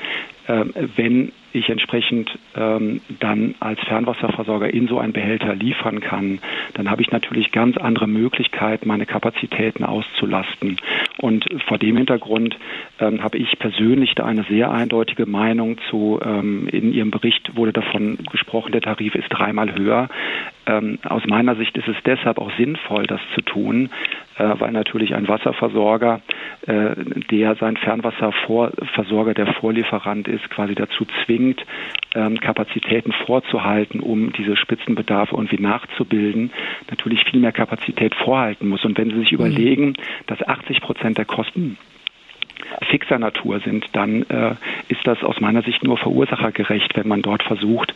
[0.47, 6.39] Äh, wenn ich entsprechend ähm, dann als Fernwasserversorger in so einen Behälter liefern kann,
[6.73, 10.77] dann habe ich natürlich ganz andere Möglichkeiten, meine Kapazitäten auszulasten.
[11.17, 12.57] Und vor dem Hintergrund
[12.99, 17.73] ähm, habe ich persönlich da eine sehr eindeutige Meinung zu, ähm, in Ihrem Bericht wurde
[17.73, 20.09] davon gesprochen, der Tarif ist dreimal höher.
[20.67, 23.89] Ähm, aus meiner Sicht ist es deshalb auch sinnvoll, das zu tun,
[24.37, 26.21] äh, weil natürlich ein Wasserversorger,
[26.67, 26.95] äh,
[27.31, 31.65] der sein Fernwasserversorger, der Vorlieferant ist, quasi dazu zwingt,
[32.13, 36.51] ähm, Kapazitäten vorzuhalten, um diese Spitzenbedarfe irgendwie nachzubilden,
[36.89, 38.85] natürlich viel mehr Kapazität vorhalten muss.
[38.85, 39.39] Und wenn Sie sich mhm.
[39.39, 39.93] überlegen,
[40.27, 41.77] dass 80 Prozent der Kosten
[42.89, 44.55] fixer Natur sind, dann äh,
[44.89, 47.93] ist das aus meiner Sicht nur verursachergerecht, wenn man dort versucht,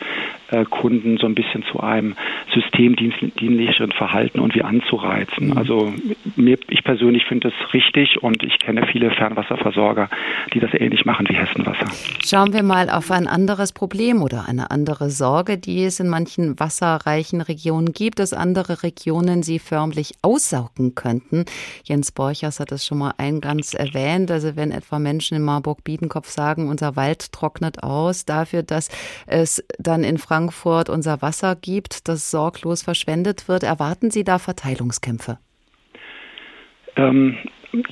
[0.50, 2.16] äh, Kunden so ein bisschen zu einem
[2.54, 5.48] systemdienlicheren Verhalten und wie anzureizen.
[5.48, 5.58] Mhm.
[5.58, 5.92] Also
[6.36, 10.08] mir, ich persönlich finde es richtig und ich kenne viele Fernwasserversorger,
[10.52, 11.86] die das ähnlich machen wie Hessenwasser.
[12.24, 16.58] Schauen wir mal auf ein anderes Problem oder eine andere Sorge, die es in manchen
[16.58, 21.44] wasserreichen Regionen gibt, dass andere Regionen sie förmlich aussaugen könnten.
[21.84, 24.30] Jens Borchers hat es schon mal eingangs erwähnt.
[24.30, 28.88] Also wenn etwa Menschen in Marburg-Biedenkopf sagen, unser Wald trocknet aus, dafür, dass
[29.26, 33.62] es dann in Frankfurt unser Wasser gibt, das sorglos verschwendet wird.
[33.62, 35.38] Erwarten Sie da Verteilungskämpfe?
[36.96, 37.36] Ähm,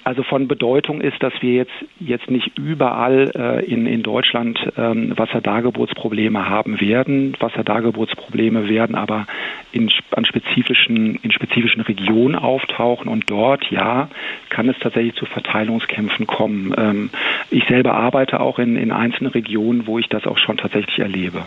[0.05, 5.13] also von Bedeutung ist, dass wir jetzt, jetzt nicht überall äh, in, in Deutschland ähm,
[5.17, 7.37] Wasserdargebotsprobleme haben werden.
[7.39, 9.27] Wasserdargebotsprobleme werden aber
[9.73, 14.09] in, an spezifischen, in spezifischen Regionen auftauchen und dort, ja,
[14.49, 16.75] kann es tatsächlich zu Verteilungskämpfen kommen.
[16.77, 17.11] Ähm,
[17.51, 21.43] ich selber arbeite auch in, in einzelnen Regionen, wo ich das auch schon tatsächlich erlebe.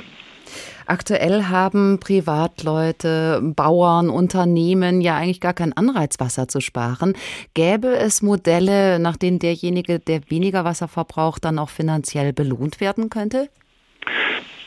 [0.87, 7.13] Aktuell haben Privatleute, Bauern, Unternehmen ja eigentlich gar keinen Anreiz, Wasser zu sparen.
[7.53, 13.09] Gäbe es Modelle, nach denen derjenige, der weniger Wasser verbraucht, dann auch finanziell belohnt werden
[13.09, 13.49] könnte?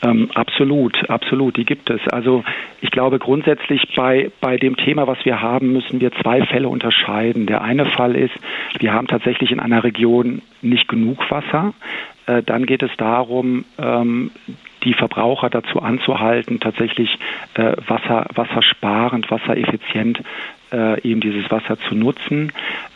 [0.03, 2.01] Ähm, absolut, absolut, die gibt es.
[2.11, 2.43] Also
[2.81, 7.47] ich glaube grundsätzlich bei, bei dem Thema, was wir haben, müssen wir zwei Fälle unterscheiden.
[7.47, 8.33] Der eine Fall ist,
[8.79, 11.73] wir haben tatsächlich in einer Region nicht genug Wasser.
[12.25, 14.31] Äh, dann geht es darum, ähm,
[14.83, 17.17] die Verbraucher dazu anzuhalten, tatsächlich
[17.53, 20.21] äh, Wasser, wassersparend, wassereffizient
[20.71, 22.51] äh, eben dieses Wasser zu nutzen.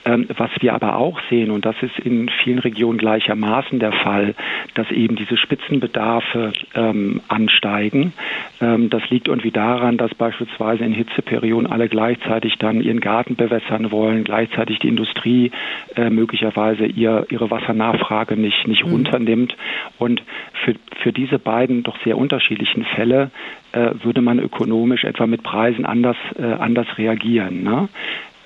[0.05, 4.35] Ähm, was wir aber auch sehen, und das ist in vielen Regionen gleichermaßen der Fall,
[4.75, 8.13] dass eben diese Spitzenbedarfe ähm, ansteigen.
[8.61, 13.89] Ähm, das liegt irgendwie daran, dass beispielsweise in Hitzeperioden alle gleichzeitig dann ihren Garten bewässern
[13.89, 15.51] wollen, gleichzeitig die Industrie
[15.95, 18.91] äh, möglicherweise ihr, ihre Wassernachfrage nicht, nicht mhm.
[18.91, 19.57] runternimmt.
[19.97, 20.21] Und
[20.63, 23.31] für, für diese beiden doch sehr unterschiedlichen Fälle
[23.71, 27.63] äh, würde man ökonomisch etwa mit Preisen anders, äh, anders reagieren.
[27.63, 27.89] Ne?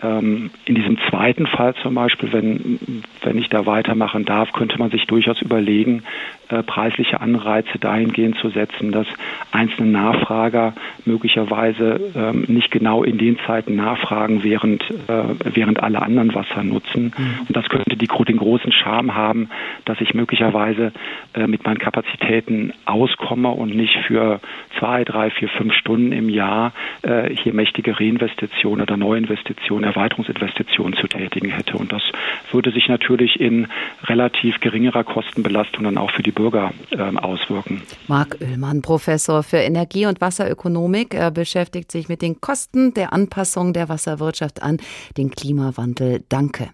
[0.01, 4.91] Ähm, in diesem zweiten Fall zum Beispiel, wenn, wenn ich da weitermachen darf, könnte man
[4.91, 6.03] sich durchaus überlegen,
[6.49, 9.07] äh, preisliche Anreize dahingehend zu setzen, dass
[9.51, 10.73] einzelne Nachfrager
[11.05, 17.13] möglicherweise ähm, nicht genau in den Zeiten nachfragen, während, äh, während alle anderen Wasser nutzen.
[17.17, 17.45] Mhm.
[17.47, 19.49] Und das könnte die, den großen Charme haben,
[19.85, 20.91] dass ich möglicherweise
[21.33, 24.39] äh, mit meinen Kapazitäten auskomme und nicht für
[24.77, 26.73] zwei, drei, vier, fünf Stunden im Jahr
[27.03, 31.77] äh, hier mächtige Reinvestitionen oder Neuinvestitionen Erweiterungsinvestitionen zu tätigen hätte.
[31.77, 32.03] Und das
[32.51, 33.67] würde sich natürlich in
[34.03, 37.81] relativ geringerer Kostenbelastung dann auch für die Bürger äh, auswirken.
[38.07, 43.73] Marc Oehlmann, Professor für Energie- und Wasserökonomik, er beschäftigt sich mit den Kosten der Anpassung
[43.73, 44.77] der Wasserwirtschaft an
[45.17, 46.23] den Klimawandel.
[46.29, 46.69] Danke.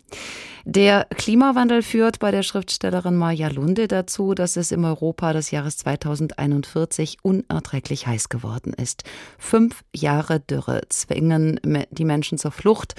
[0.66, 5.78] Der Klimawandel führt bei der Schriftstellerin Maja Lunde dazu, dass es im Europa des Jahres
[5.78, 9.04] 2041 unerträglich heiß geworden ist.
[9.40, 11.60] Fünf Jahre Dürre zwingen
[11.90, 12.94] die Menschen zur Flucht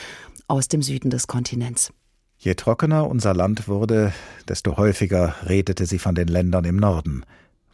[0.49, 1.93] aus dem Süden des Kontinents.
[2.47, 4.13] Je trockener unser Land wurde,
[4.47, 7.25] desto häufiger redete sie von den Ländern im Norden,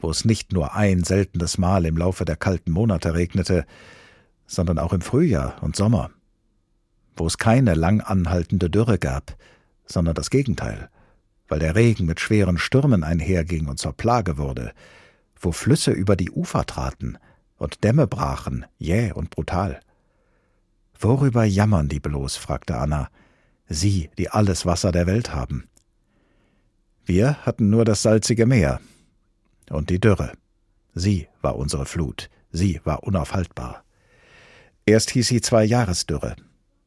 [0.01, 3.66] wo es nicht nur ein seltenes Mal im Laufe der kalten Monate regnete,
[4.47, 6.11] sondern auch im Frühjahr und Sommer,
[7.18, 9.37] wo es keine lang anhaltende Dürre gab,
[9.85, 10.89] sondern das Gegenteil,
[11.49, 14.73] weil der Regen mit schweren Stürmen einherging und zur Plage wurde,
[15.39, 17.18] wo Flüsse über die Ufer traten
[17.59, 19.81] und Dämme brachen, jäh und brutal.
[20.99, 22.37] Worüber jammern die bloß?
[22.37, 23.11] fragte Anna,
[23.68, 25.68] sie, die alles Wasser der Welt haben.
[27.04, 28.80] Wir hatten nur das salzige Meer
[29.70, 30.32] und die Dürre.
[30.94, 33.84] Sie war unsere Flut, sie war unaufhaltbar.
[34.84, 36.36] Erst hieß sie zwei Jahresdürre,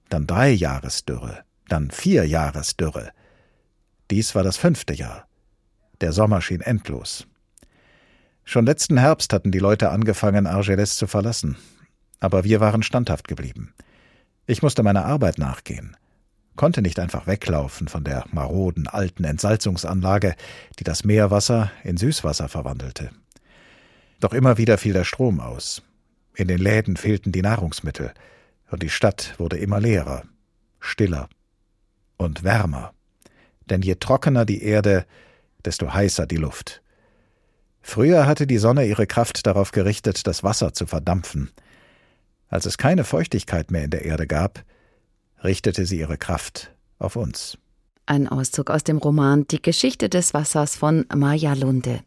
[0.09, 3.11] dann drei Jahresdürre, dann vier Jahresdürre.
[4.11, 5.27] Dies war das fünfte Jahr.
[6.01, 7.25] Der Sommer schien endlos.
[8.43, 11.57] Schon letzten Herbst hatten die Leute angefangen, Argelès zu verlassen.
[12.19, 13.73] Aber wir waren standhaft geblieben.
[14.45, 15.97] Ich musste meiner Arbeit nachgehen,
[16.55, 20.35] konnte nicht einfach weglaufen von der maroden alten Entsalzungsanlage,
[20.79, 23.11] die das Meerwasser in Süßwasser verwandelte.
[24.19, 25.83] Doch immer wieder fiel der Strom aus.
[26.35, 28.13] In den Läden fehlten die Nahrungsmittel,
[28.71, 30.23] und die Stadt wurde immer leerer,
[30.79, 31.29] stiller
[32.17, 32.93] und wärmer.
[33.69, 35.05] Denn je trockener die Erde,
[35.63, 36.81] desto heißer die Luft.
[37.81, 41.51] Früher hatte die Sonne ihre Kraft darauf gerichtet, das Wasser zu verdampfen.
[42.47, 44.63] Als es keine Feuchtigkeit mehr in der Erde gab,
[45.43, 47.57] richtete sie ihre Kraft auf uns.
[48.07, 52.01] Ein Auszug aus dem Roman Die Geschichte des Wassers von Maja Lunde.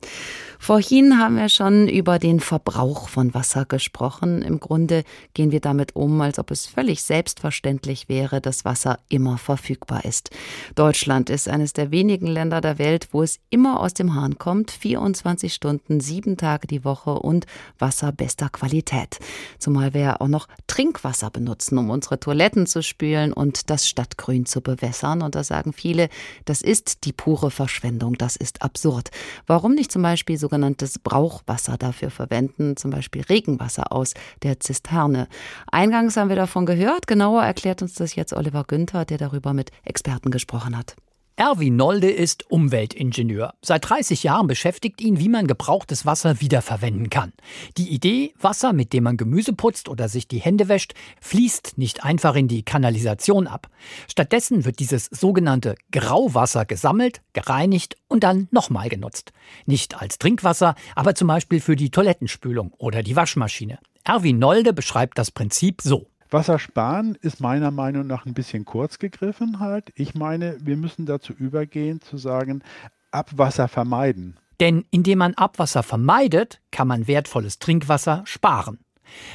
[0.58, 4.42] Vorhin haben wir schon über den Verbrauch von Wasser gesprochen.
[4.42, 9.38] Im Grunde gehen wir damit um, als ob es völlig selbstverständlich wäre, dass Wasser immer
[9.38, 10.30] verfügbar ist.
[10.74, 14.70] Deutschland ist eines der wenigen Länder der Welt, wo es immer aus dem Hahn kommt,
[14.72, 17.46] 24 Stunden, sieben Tage die Woche und
[17.78, 19.18] Wasser bester Qualität.
[19.58, 24.44] Zumal wir ja auch noch Trinkwasser benutzen, um unsere Toiletten zu spülen und das Stadtgrün
[24.44, 25.22] zu bewässern.
[25.22, 26.08] Und da sagen viele,
[26.44, 29.10] das ist die pure Verschwendung, das ist absurd.
[29.46, 35.28] Warum nicht zum Beispiel so sogenanntes Brauchwasser dafür verwenden, zum Beispiel Regenwasser aus der Zisterne.
[35.70, 39.70] Eingangs haben wir davon gehört, genauer erklärt uns das jetzt Oliver Günther, der darüber mit
[39.84, 40.96] Experten gesprochen hat.
[41.38, 43.54] Erwin Nolde ist Umweltingenieur.
[43.62, 47.32] Seit 30 Jahren beschäftigt ihn, wie man gebrauchtes Wasser wiederverwenden kann.
[47.76, 52.02] Die Idee, Wasser, mit dem man Gemüse putzt oder sich die Hände wäscht, fließt nicht
[52.02, 53.68] einfach in die Kanalisation ab.
[54.08, 59.32] Stattdessen wird dieses sogenannte Grauwasser gesammelt, gereinigt und dann nochmal genutzt.
[59.64, 63.78] Nicht als Trinkwasser, aber zum Beispiel für die Toilettenspülung oder die Waschmaschine.
[64.02, 66.08] Erwin Nolde beschreibt das Prinzip so.
[66.30, 69.92] Wassersparen ist meiner Meinung nach ein bisschen kurz gegriffen halt.
[69.94, 72.62] Ich meine, wir müssen dazu übergehen zu sagen,
[73.10, 74.38] Abwasser vermeiden.
[74.60, 78.80] Denn indem man Abwasser vermeidet, kann man wertvolles Trinkwasser sparen.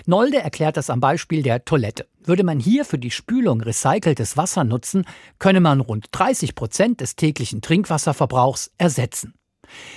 [0.05, 2.07] Nolde erklärt das am Beispiel der Toilette.
[2.23, 5.05] Würde man hier für die Spülung recyceltes Wasser nutzen,
[5.39, 9.33] könne man rund 30 Prozent des täglichen Trinkwasserverbrauchs ersetzen.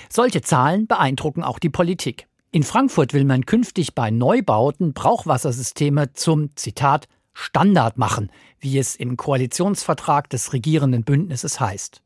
[0.09, 2.26] Solche Zahlen beeindrucken auch die Politik.
[2.51, 9.17] In Frankfurt will man künftig bei Neubauten Brauchwassersysteme zum, Zitat, Standard machen, wie es im
[9.17, 12.01] Koalitionsvertrag des regierenden Bündnisses heißt.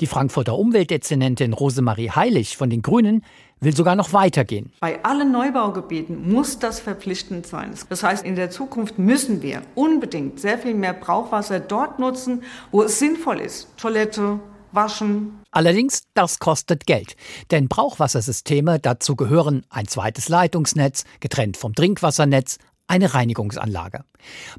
[0.00, 3.22] Die Frankfurter Umweltdezernentin Rosemarie Heilig von den Grünen
[3.60, 4.72] will sogar noch weitergehen.
[4.80, 7.74] Bei allen Neubaugebieten muss das verpflichtend sein.
[7.90, 12.82] Das heißt, in der Zukunft müssen wir unbedingt sehr viel mehr Brauchwasser dort nutzen, wo
[12.82, 13.68] es sinnvoll ist.
[13.76, 14.40] Toilette,
[14.72, 17.14] Waschen, Allerdings, das kostet Geld.
[17.50, 24.04] Denn Brauchwassersysteme, dazu gehören ein zweites Leitungsnetz, getrennt vom Trinkwassernetz, eine Reinigungsanlage.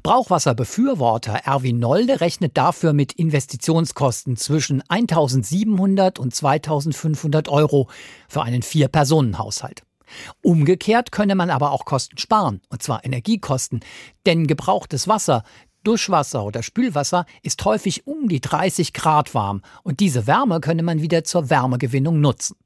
[0.02, 7.88] Brauchwasserbefürworter Erwin Nolde rechnet dafür mit Investitionskosten zwischen 1700 und 2500 Euro
[8.28, 9.82] für einen Vier-Personen-Haushalt.
[10.42, 13.80] Umgekehrt könne man aber auch Kosten sparen, und zwar Energiekosten,
[14.26, 15.42] denn gebrauchtes Wasser
[15.84, 21.00] Duschwasser oder Spülwasser ist häufig um die 30 Grad warm und diese Wärme könne man
[21.00, 22.56] wieder zur Wärmegewinnung nutzen.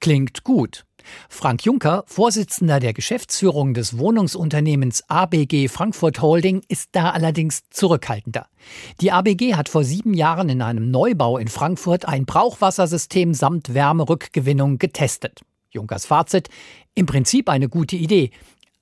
[0.00, 0.84] Klingt gut.
[1.28, 8.46] Frank Juncker, Vorsitzender der Geschäftsführung des Wohnungsunternehmens ABG Frankfurt Holding, ist da allerdings zurückhaltender.
[9.00, 14.78] Die ABG hat vor sieben Jahren in einem Neubau in Frankfurt ein Brauchwassersystem samt Wärmerückgewinnung
[14.78, 15.40] getestet.
[15.70, 16.48] Junkers Fazit,
[16.94, 18.30] im Prinzip eine gute Idee,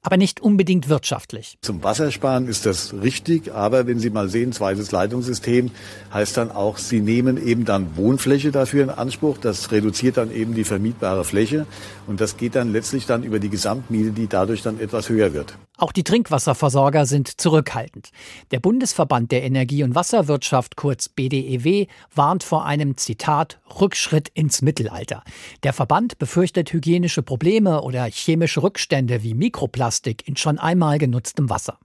[0.02, 1.58] aber nicht unbedingt wirtschaftlich.
[1.62, 5.70] Zum Wassersparen ist das richtig, aber wenn Sie mal sehen, zweites Leitungssystem
[6.12, 9.38] heißt dann auch, Sie nehmen eben dann Wohnfläche dafür in Anspruch.
[9.38, 11.66] Das reduziert dann eben die vermietbare Fläche
[12.06, 15.58] und das geht dann letztlich dann über die Gesamtmiete, die dadurch dann etwas höher wird.
[15.78, 18.10] Auch die Trinkwasserversorger sind zurückhaltend.
[18.50, 25.22] Der Bundesverband der Energie- und Wasserwirtschaft, kurz BDEW, warnt vor einem Zitat Rückschritt ins Mittelalter.
[25.62, 31.78] Der Verband befürchtet hygienische Probleme oder chemische Rückstände wie Mikroplastik in schon einmal genutztem Wasser.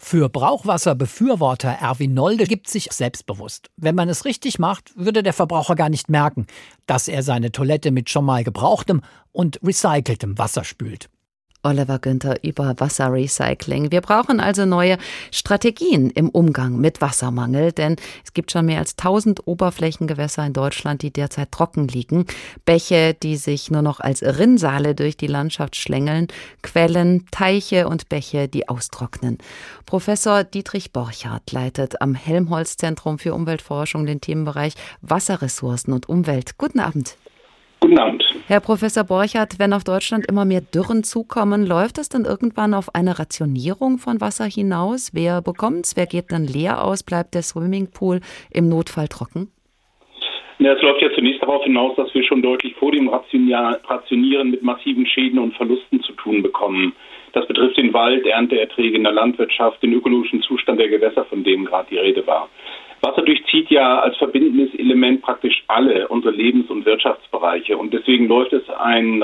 [0.00, 3.70] Für Brauchwasserbefürworter Erwin Nolde gibt sich selbstbewusst.
[3.76, 6.48] Wenn man es richtig macht, würde der Verbraucher gar nicht merken,
[6.86, 11.08] dass er seine Toilette mit schon mal gebrauchtem und recyceltem Wasser spült.
[11.62, 13.92] Oliver Günther über Wasserrecycling.
[13.92, 14.98] Wir brauchen also neue
[15.30, 21.02] Strategien im Umgang mit Wassermangel, denn es gibt schon mehr als 1000 Oberflächengewässer in Deutschland,
[21.02, 22.26] die derzeit trocken liegen.
[22.64, 26.28] Bäche, die sich nur noch als Rinnsale durch die Landschaft schlängeln,
[26.62, 29.38] Quellen, Teiche und Bäche, die austrocknen.
[29.86, 36.56] Professor Dietrich Borchardt leitet am Helmholtz Zentrum für Umweltforschung den Themenbereich Wasserressourcen und Umwelt.
[36.58, 37.16] Guten Abend.
[37.80, 38.22] Guten Abend.
[38.46, 42.94] Herr Professor Borchardt, wenn auf Deutschland immer mehr Dürren zukommen, läuft es dann irgendwann auf
[42.94, 45.12] eine Rationierung von Wasser hinaus?
[45.14, 45.96] Wer bekommt's?
[45.96, 47.02] Wer geht dann leer aus?
[47.02, 48.20] Bleibt der Swimmingpool
[48.52, 49.50] im Notfall trocken?
[50.58, 54.62] Ja, es läuft ja zunächst darauf hinaus, dass wir schon deutlich vor dem Rationieren mit
[54.62, 56.92] massiven Schäden und Verlusten zu tun bekommen.
[57.32, 61.64] Das betrifft den Wald, Ernteerträge in der Landwirtschaft, den ökologischen Zustand der Gewässer, von dem
[61.64, 62.50] gerade die Rede war.
[63.02, 67.76] Wasser durchzieht ja als verbindendes Element praktisch alle unsere Lebens- und Wirtschaftsbereiche.
[67.76, 69.22] Und deswegen läuft es ein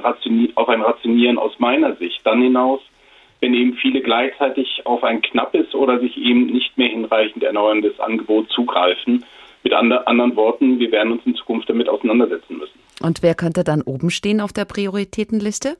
[0.55, 2.81] auf ein Rationieren aus meiner Sicht dann hinaus,
[3.41, 8.51] wenn eben viele gleichzeitig auf ein knappes oder sich eben nicht mehr hinreichend erneuerndes Angebot
[8.51, 9.25] zugreifen.
[9.63, 12.79] Mit anderen Worten, wir werden uns in Zukunft damit auseinandersetzen müssen.
[13.03, 15.77] Und wer könnte dann oben stehen auf der Prioritätenliste?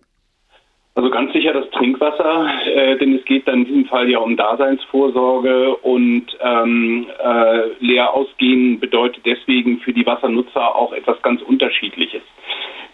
[0.97, 4.35] Also ganz sicher das Trinkwasser, äh, denn es geht dann in diesem Fall ja um
[4.35, 12.23] Daseinsvorsorge und ähm, äh, leer ausgehen bedeutet deswegen für die Wassernutzer auch etwas ganz Unterschiedliches.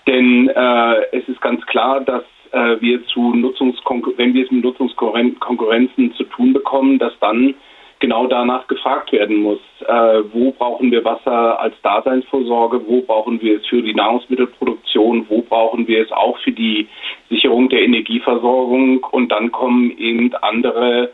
[0.09, 4.65] Denn äh, es ist ganz klar, dass äh, wir zu Nutzungskonkur wenn wir es mit
[4.65, 7.55] Nutzungskonkurrenzen zu tun bekommen, dass dann
[8.03, 13.59] genau danach gefragt werden muss, äh, wo brauchen wir Wasser als Daseinsvorsorge, wo brauchen wir
[13.59, 16.89] es für die Nahrungsmittelproduktion, wo brauchen wir es auch für die
[17.31, 19.05] Sicherung der Energieversorgung?
[19.05, 21.13] Und dann kommen eben andere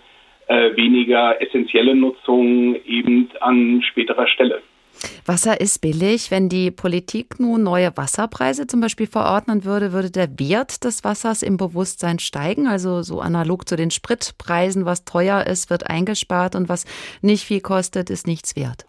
[0.49, 4.63] äh, weniger essentielle Nutzungen eben an späterer Stelle.
[5.27, 6.31] Wasser ist billig.
[6.31, 11.43] Wenn die Politik nun neue Wasserpreise zum Beispiel verordnen würde, würde der Wert des Wassers
[11.43, 12.67] im Bewusstsein steigen.
[12.67, 16.85] Also so analog zu den Spritpreisen, was teuer ist, wird eingespart und was
[17.23, 18.87] nicht viel kostet, ist nichts wert.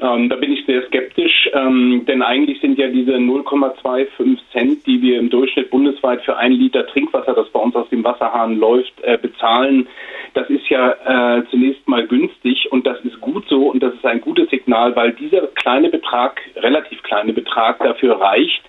[0.00, 5.00] Ähm, da bin ich sehr skeptisch, ähm, denn eigentlich sind ja diese 0,25 Cent, die
[5.00, 8.92] wir im Durchschnitt bundesweit für einen Liter Trinkwasser, das bei uns aus dem Wasserhahn läuft,
[9.02, 9.86] äh, bezahlen.
[10.34, 14.04] Das ist ja äh, zunächst mal günstig und das ist gut so und das ist
[14.04, 18.62] ein gutes Signal, weil dieser kleine Betrag, relativ kleine Betrag dafür reicht,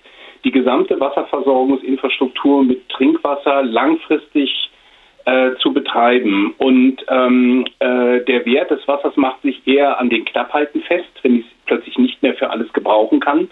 [0.44, 4.70] die gesamte Wasserversorgungsinfrastruktur mit Trinkwasser langfristig
[5.26, 6.54] äh, zu betreiben.
[6.58, 11.40] Und ähm, äh, der Wert des Wassers macht sich eher an den Knappheiten fest, wenn
[11.40, 13.48] ich es plötzlich nicht mehr für alles gebrauchen kann.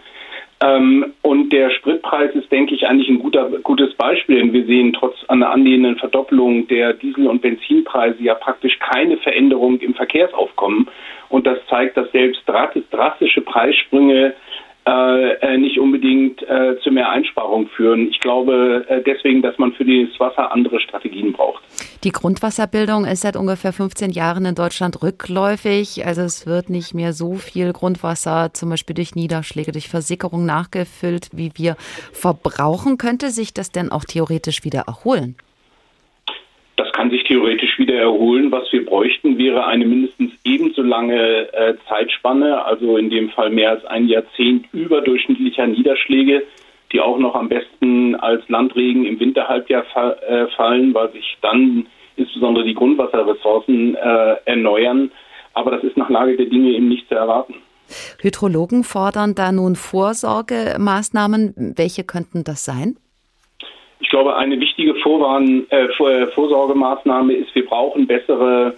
[0.62, 4.39] Ähm, und der Spritpreis ist, denke ich, eigentlich ein guter, gutes Beispiel.
[4.39, 9.81] Denn wir sehen trotz einer annehmenden Verdoppelung der Diesel- und Benzinpreise ja praktisch keine Veränderung
[9.81, 10.89] im Verkehrsaufkommen.
[11.29, 14.35] Und das zeigt, dass selbst drastische Preissprünge
[14.87, 18.09] äh, äh, nicht unbedingt äh, zu mehr Einsparungen führen.
[18.11, 21.62] Ich glaube äh, deswegen, dass man für das Wasser andere Strategien braucht.
[22.05, 26.05] Die Grundwasserbildung ist seit ungefähr 15 Jahren in Deutschland rückläufig.
[26.07, 31.30] Also es wird nicht mehr so viel Grundwasser, zum Beispiel durch Niederschläge, durch Versickerung nachgefüllt,
[31.32, 31.76] wie wir
[32.12, 32.99] verbrauchen.
[32.99, 35.37] Könnte sich das denn auch theoretisch wieder erholen?
[37.05, 38.51] Kann sich theoretisch wieder erholen.
[38.51, 43.73] Was wir bräuchten, wäre eine mindestens ebenso lange äh, Zeitspanne, also in dem Fall mehr
[43.73, 46.45] als ein Jahrzehnt überdurchschnittlicher Niederschläge,
[46.93, 51.85] die auch noch am besten als Landregen im Winterhalbjahr fa äh, fallen, weil sich dann
[52.17, 55.13] insbesondere die Grundwasserressourcen äh, erneuern.
[55.53, 57.57] Aber das ist nach Lage der Dinge eben nicht zu erwarten.
[58.23, 61.75] Hydrologen fordern da nun Vorsorgemaßnahmen.
[61.77, 62.97] Welche könnten das sein?
[64.05, 65.89] Ich glaube, eine wichtige Vorwarn, äh,
[66.35, 68.75] Vorsorgemaßnahme ist, wir brauchen bessere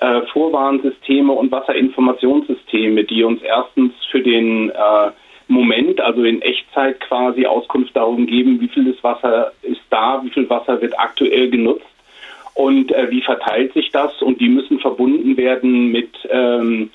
[0.00, 5.12] äh, Vorwarnsysteme und Wasserinformationssysteme, die uns erstens für den äh,
[5.46, 10.30] Moment, also in Echtzeit quasi Auskunft darum geben, wie viel des Wasser ist da, wie
[10.30, 11.86] viel Wasser wird aktuell genutzt
[12.54, 14.22] und äh, wie verteilt sich das?
[14.22, 16.90] Und die müssen verbunden werden mit ähm,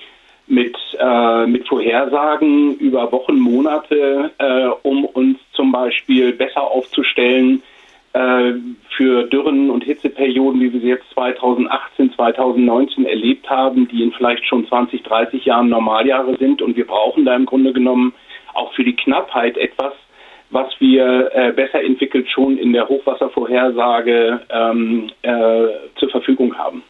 [0.50, 7.62] mit, äh, mit Vorhersagen über Wochen, Monate, äh, um uns zum Beispiel besser aufzustellen
[8.12, 8.52] äh,
[8.96, 14.44] für Dürren und Hitzeperioden, wie wir sie jetzt 2018, 2019 erlebt haben, die in vielleicht
[14.44, 16.60] schon 20, 30 Jahren Normaljahre sind.
[16.62, 18.12] Und wir brauchen da im Grunde genommen
[18.52, 19.92] auch für die Knappheit etwas,
[20.50, 26.82] was wir äh, besser entwickelt schon in der Hochwasservorhersage ähm, äh, zur Verfügung haben.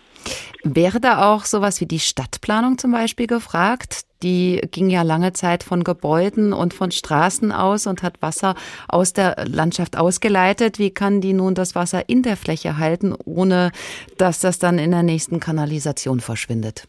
[0.62, 4.02] Wäre da auch sowas wie die Stadtplanung zum Beispiel gefragt?
[4.22, 8.54] Die ging ja lange Zeit von Gebäuden und von Straßen aus und hat Wasser
[8.86, 10.78] aus der Landschaft ausgeleitet.
[10.78, 13.70] Wie kann die nun das Wasser in der Fläche halten, ohne
[14.18, 16.86] dass das dann in der nächsten Kanalisation verschwindet?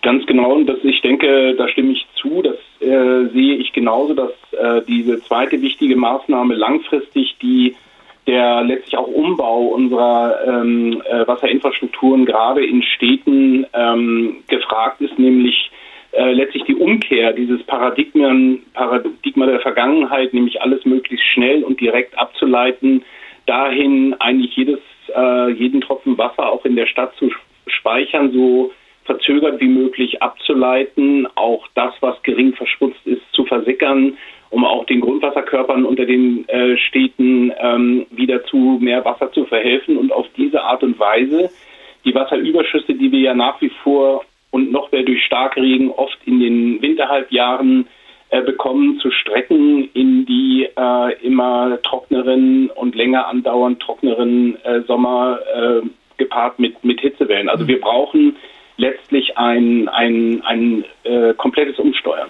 [0.00, 0.54] Ganz genau.
[0.54, 2.40] Und das, ich denke, da stimme ich zu.
[2.40, 7.74] Das äh, sehe ich genauso, dass äh, diese zweite wichtige Maßnahme langfristig die
[8.26, 15.70] der letztlich auch Umbau unserer ähm, äh, Wasserinfrastrukturen gerade in Städten ähm, gefragt ist, nämlich
[16.12, 22.16] äh, letztlich die Umkehr dieses Paradigmen, Paradigma der Vergangenheit, nämlich alles möglichst schnell und direkt
[22.18, 23.04] abzuleiten,
[23.46, 24.80] dahin eigentlich jedes,
[25.14, 27.30] äh, jeden Tropfen Wasser auch in der Stadt zu
[27.66, 28.72] speichern, so
[29.04, 34.16] verzögert wie möglich abzuleiten, auch das, was gering verschmutzt ist, zu versickern,
[34.54, 39.96] um auch den Grundwasserkörpern unter den äh, Städten ähm, wieder zu mehr Wasser zu verhelfen
[39.96, 41.50] und auf diese Art und Weise
[42.04, 46.38] die Wasserüberschüsse, die wir ja nach wie vor und noch mehr durch Starkregen oft in
[46.38, 47.88] den Winterhalbjahren
[48.30, 55.40] äh, bekommen, zu strecken in die äh, immer trockneren und länger andauernd trockneren äh, Sommer
[55.52, 55.80] äh,
[56.16, 57.48] gepaart mit, mit Hitzewellen.
[57.48, 58.36] Also wir brauchen
[58.76, 62.28] letztlich ein, ein, ein äh, komplettes Umsteuern.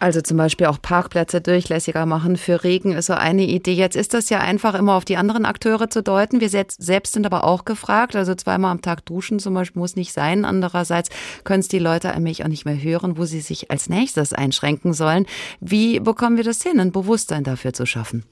[0.00, 3.72] Also zum Beispiel auch Parkplätze durchlässiger machen für Regen ist so eine Idee.
[3.72, 6.40] Jetzt ist das ja einfach immer auf die anderen Akteure zu deuten.
[6.40, 8.14] Wir selbst sind aber auch gefragt.
[8.14, 10.44] Also zweimal am Tag duschen zum Beispiel muss nicht sein.
[10.44, 11.10] Andererseits
[11.44, 14.92] können es die Leute allmählich auch nicht mehr hören, wo sie sich als nächstes einschränken
[14.92, 15.26] sollen.
[15.60, 18.24] Wie bekommen wir das hin, ein Bewusstsein dafür zu schaffen?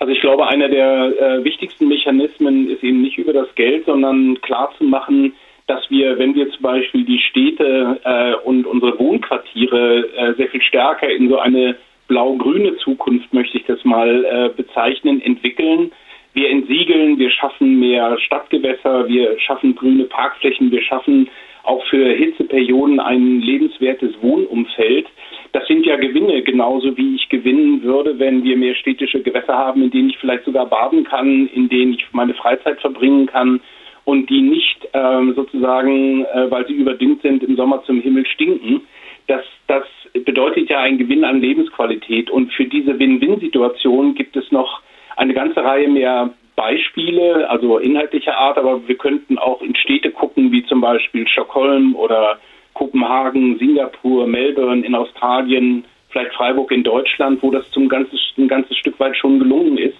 [0.00, 4.40] Also ich glaube, einer der äh, wichtigsten Mechanismen ist eben nicht über das Geld, sondern
[4.42, 5.32] klar zu machen,
[5.68, 10.62] dass wir, wenn wir zum Beispiel die Städte äh, und unsere Wohnquartiere äh, sehr viel
[10.62, 11.76] stärker in so eine
[12.08, 15.92] blau-grüne Zukunft, möchte ich das mal äh, bezeichnen, entwickeln,
[16.32, 21.28] wir entsiegeln, wir schaffen mehr Stadtgewässer, wir schaffen grüne Parkflächen, wir schaffen
[21.64, 25.06] auch für Hitzeperioden ein lebenswertes Wohnumfeld.
[25.52, 29.82] Das sind ja Gewinne, genauso wie ich gewinnen würde, wenn wir mehr städtische Gewässer haben,
[29.82, 33.60] in denen ich vielleicht sogar baden kann, in denen ich meine Freizeit verbringen kann
[34.08, 38.80] und die nicht ähm, sozusagen, äh, weil sie überdüngt sind, im Sommer zum Himmel stinken.
[39.26, 39.84] Das, das
[40.24, 42.30] bedeutet ja ein Gewinn an Lebensqualität.
[42.30, 44.80] Und für diese Win-Win-Situation gibt es noch
[45.18, 50.52] eine ganze Reihe mehr Beispiele, also inhaltlicher Art, aber wir könnten auch in Städte gucken,
[50.52, 52.38] wie zum Beispiel Stockholm oder
[52.72, 58.78] Kopenhagen, Singapur, Melbourne in Australien, vielleicht Freiburg in Deutschland, wo das zum ganzes, ein ganzes
[58.78, 59.98] Stück weit schon gelungen ist.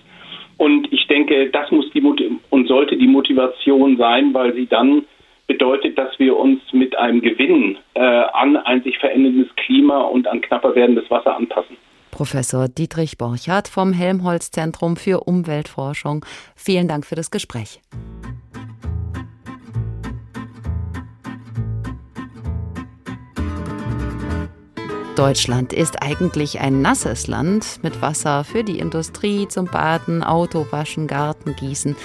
[0.58, 2.02] Und ich denke, das muss die
[2.50, 5.04] und sollte die Motivation sein, weil sie dann
[5.46, 10.40] bedeutet, dass wir uns mit einem Gewinn äh, an ein sich veränderndes Klima und an
[10.40, 11.76] knapper werdendes Wasser anpassen.
[12.10, 16.24] Professor Dietrich Borchardt vom Helmholtz Zentrum für Umweltforschung.
[16.56, 17.80] Vielen Dank für das Gespräch.
[25.18, 31.96] Deutschland ist eigentlich ein nasses Land mit Wasser für die Industrie, zum Baden, Autowaschen, Gartengießen,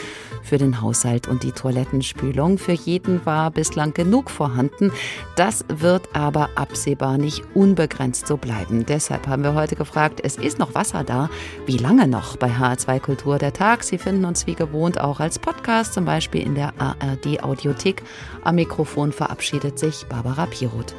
[0.41, 2.57] für den Haushalt und die Toilettenspülung.
[2.57, 4.91] Für jeden war bislang genug vorhanden.
[5.36, 8.84] Das wird aber absehbar nicht unbegrenzt so bleiben.
[8.88, 11.30] Deshalb haben wir heute gefragt, es ist noch Wasser da.
[11.68, 13.84] Wie lange noch bei H2 Kultur der Tag?
[13.84, 18.01] Sie finden uns wie gewohnt auch als Podcast, zum Beispiel in der ARD Audiothek.
[18.43, 20.95] Am Mikrofon verabschiedet sich Barbara Piroth.